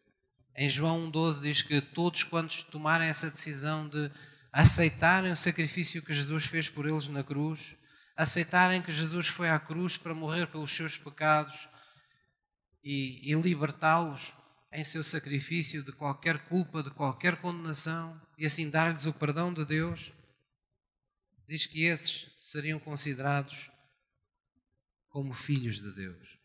[0.57, 4.11] Em João 1,12 diz que todos quantos tomarem essa decisão de
[4.51, 7.77] aceitarem o sacrifício que Jesus fez por eles na cruz,
[8.17, 11.69] aceitarem que Jesus foi à cruz para morrer pelos seus pecados
[12.83, 14.33] e, e libertá-los
[14.73, 19.65] em seu sacrifício de qualquer culpa, de qualquer condenação e assim dar-lhes o perdão de
[19.67, 20.11] Deus,
[21.47, 23.71] diz que esses seriam considerados
[25.11, 26.36] como filhos de Deus.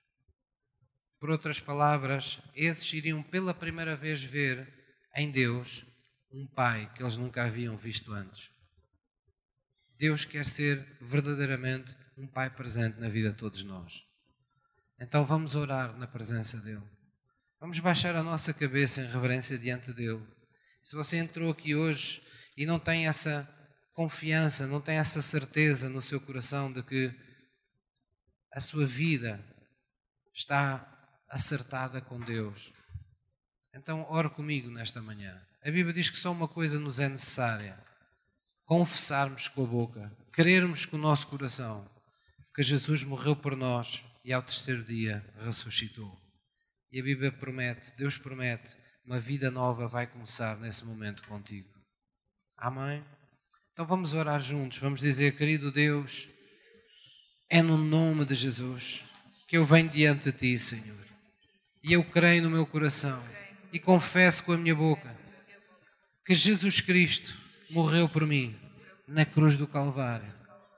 [1.22, 4.68] Por outras palavras, esses iriam pela primeira vez ver
[5.16, 5.86] em Deus
[6.32, 8.50] um Pai que eles nunca haviam visto antes.
[10.00, 14.04] Deus quer ser verdadeiramente um Pai presente na vida de todos nós.
[15.00, 16.82] Então vamos orar na presença dEle.
[17.60, 20.26] Vamos baixar a nossa cabeça em reverência diante dEle.
[20.84, 22.20] Se você entrou aqui hoje
[22.58, 23.48] e não tem essa
[23.94, 27.14] confiança, não tem essa certeza no seu coração de que
[28.52, 29.40] a sua vida
[30.34, 30.91] está
[31.32, 32.72] acertada com Deus,
[33.74, 35.42] então ore comigo nesta manhã.
[35.64, 37.78] A Bíblia diz que só uma coisa nos é necessária
[38.66, 41.90] confessarmos com a boca, crermos com o nosso coração
[42.54, 46.20] que Jesus morreu por nós e ao terceiro dia ressuscitou.
[46.92, 48.76] E a Bíblia promete, Deus promete,
[49.06, 51.70] uma vida nova vai começar nesse momento contigo.
[52.58, 53.04] Amém?
[53.72, 56.28] Então vamos orar juntos, vamos dizer, querido Deus,
[57.50, 59.04] é no nome de Jesus
[59.48, 61.11] que eu venho diante de Ti, Senhor.
[61.84, 63.24] E eu creio no meu coração
[63.74, 65.16] e confesso com a minha boca
[66.24, 67.36] que Jesus Cristo
[67.72, 68.56] morreu por mim
[69.08, 70.32] na cruz do Calvário.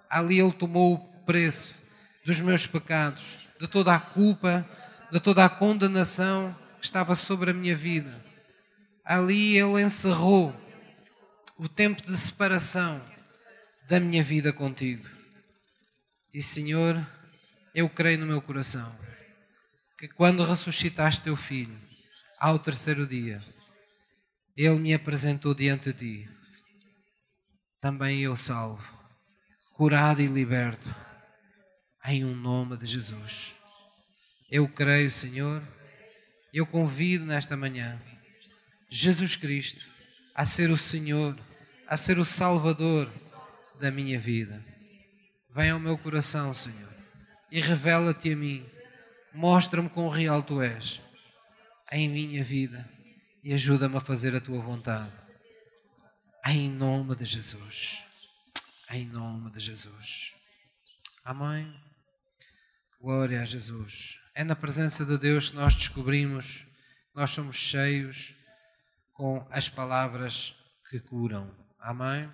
[0.10, 1.76] Ali Ele tomou o preço
[2.26, 4.66] dos meus pecados, de toda a culpa,
[5.12, 8.24] de toda a condenação que estava sobre a minha vida.
[9.04, 10.56] Ali Ele encerrou
[11.58, 13.04] o tempo de separação
[13.90, 15.06] da minha vida contigo.
[16.34, 17.06] E Senhor,
[17.76, 19.04] eu creio no meu coração
[20.04, 21.80] que quando ressuscitaste teu filho,
[22.38, 23.42] ao terceiro dia,
[24.54, 26.30] ele me apresentou diante de ti
[27.80, 28.86] também eu salvo,
[29.72, 30.94] curado e liberto,
[32.04, 33.54] em um nome de Jesus.
[34.52, 35.64] Eu creio, Senhor,
[36.54, 37.98] eu convido nesta manhã
[38.90, 39.86] Jesus Cristo
[40.36, 41.34] a ser o Senhor,
[41.88, 43.10] a ser o Salvador
[43.80, 44.62] da minha vida.
[45.56, 46.94] Vem ao meu coração, Senhor,
[47.50, 48.73] e revela-te a mim.
[49.34, 51.02] Mostra-me quão real tu és
[51.92, 52.88] em minha vida
[53.44, 55.12] e ajuda-me a fazer a tua vontade.
[56.46, 58.04] Em nome de Jesus.
[58.92, 60.34] Em nome de Jesus.
[61.26, 61.74] Amém.
[63.02, 64.20] Glória a Jesus.
[64.36, 66.66] É na presença de Deus que nós descobrimos
[67.14, 68.34] que nós somos cheios
[69.14, 70.56] com as palavras
[70.90, 71.50] que curam.
[71.80, 72.30] Amém?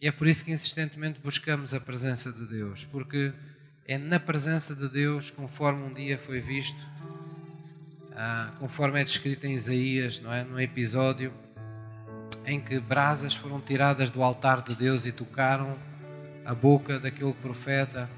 [0.00, 3.32] E é por isso que insistentemente buscamos a presença de Deus, porque
[3.88, 6.78] é na presença de Deus, conforme um dia foi visto,
[8.12, 10.42] ah, conforme é descrito em Isaías, não é?
[10.42, 11.32] No episódio
[12.44, 15.78] em que brasas foram tiradas do altar de Deus e tocaram
[16.44, 18.10] a boca daquele profeta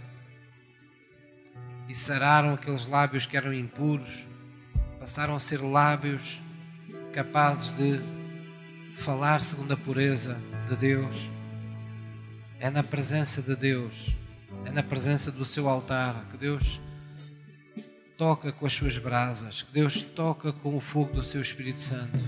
[1.88, 4.26] e sararam aqueles lábios que eram impuros,
[4.98, 6.40] passaram a ser lábios
[7.12, 8.00] capazes de
[8.94, 10.38] falar segundo a pureza
[10.68, 11.30] de Deus.
[12.58, 14.14] É na presença de Deus,
[14.68, 16.78] é na presença do seu altar que Deus
[18.18, 22.18] toca com as suas brasas, que Deus toca com o fogo do seu Espírito Santo,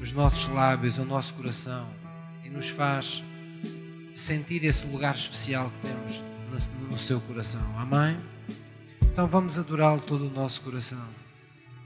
[0.00, 1.88] os nossos lábios, o nosso coração
[2.42, 3.22] e nos faz
[4.12, 6.22] sentir esse lugar especial que temos
[6.80, 7.62] no seu coração.
[7.78, 8.18] Amém?
[9.04, 11.06] Então vamos adorá-lo todo o nosso coração.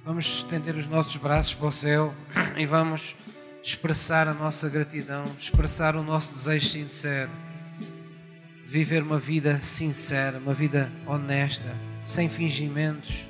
[0.06, 2.14] Vamos estender os nossos braços para o céu
[2.56, 3.14] e vamos
[3.62, 7.45] expressar a nossa gratidão, expressar o nosso desejo sincero
[8.66, 11.72] viver uma vida sincera, uma vida honesta,
[12.04, 13.24] sem fingimentos,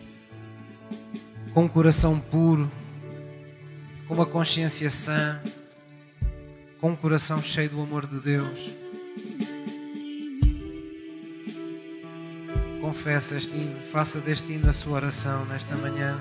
[1.53, 2.71] com um coração puro,
[4.09, 5.39] com uma consciência sã,
[6.81, 8.71] com um coração cheio do amor de Deus.
[12.81, 16.19] Confessa este hino, faça deste hino a sua oração nesta manhã.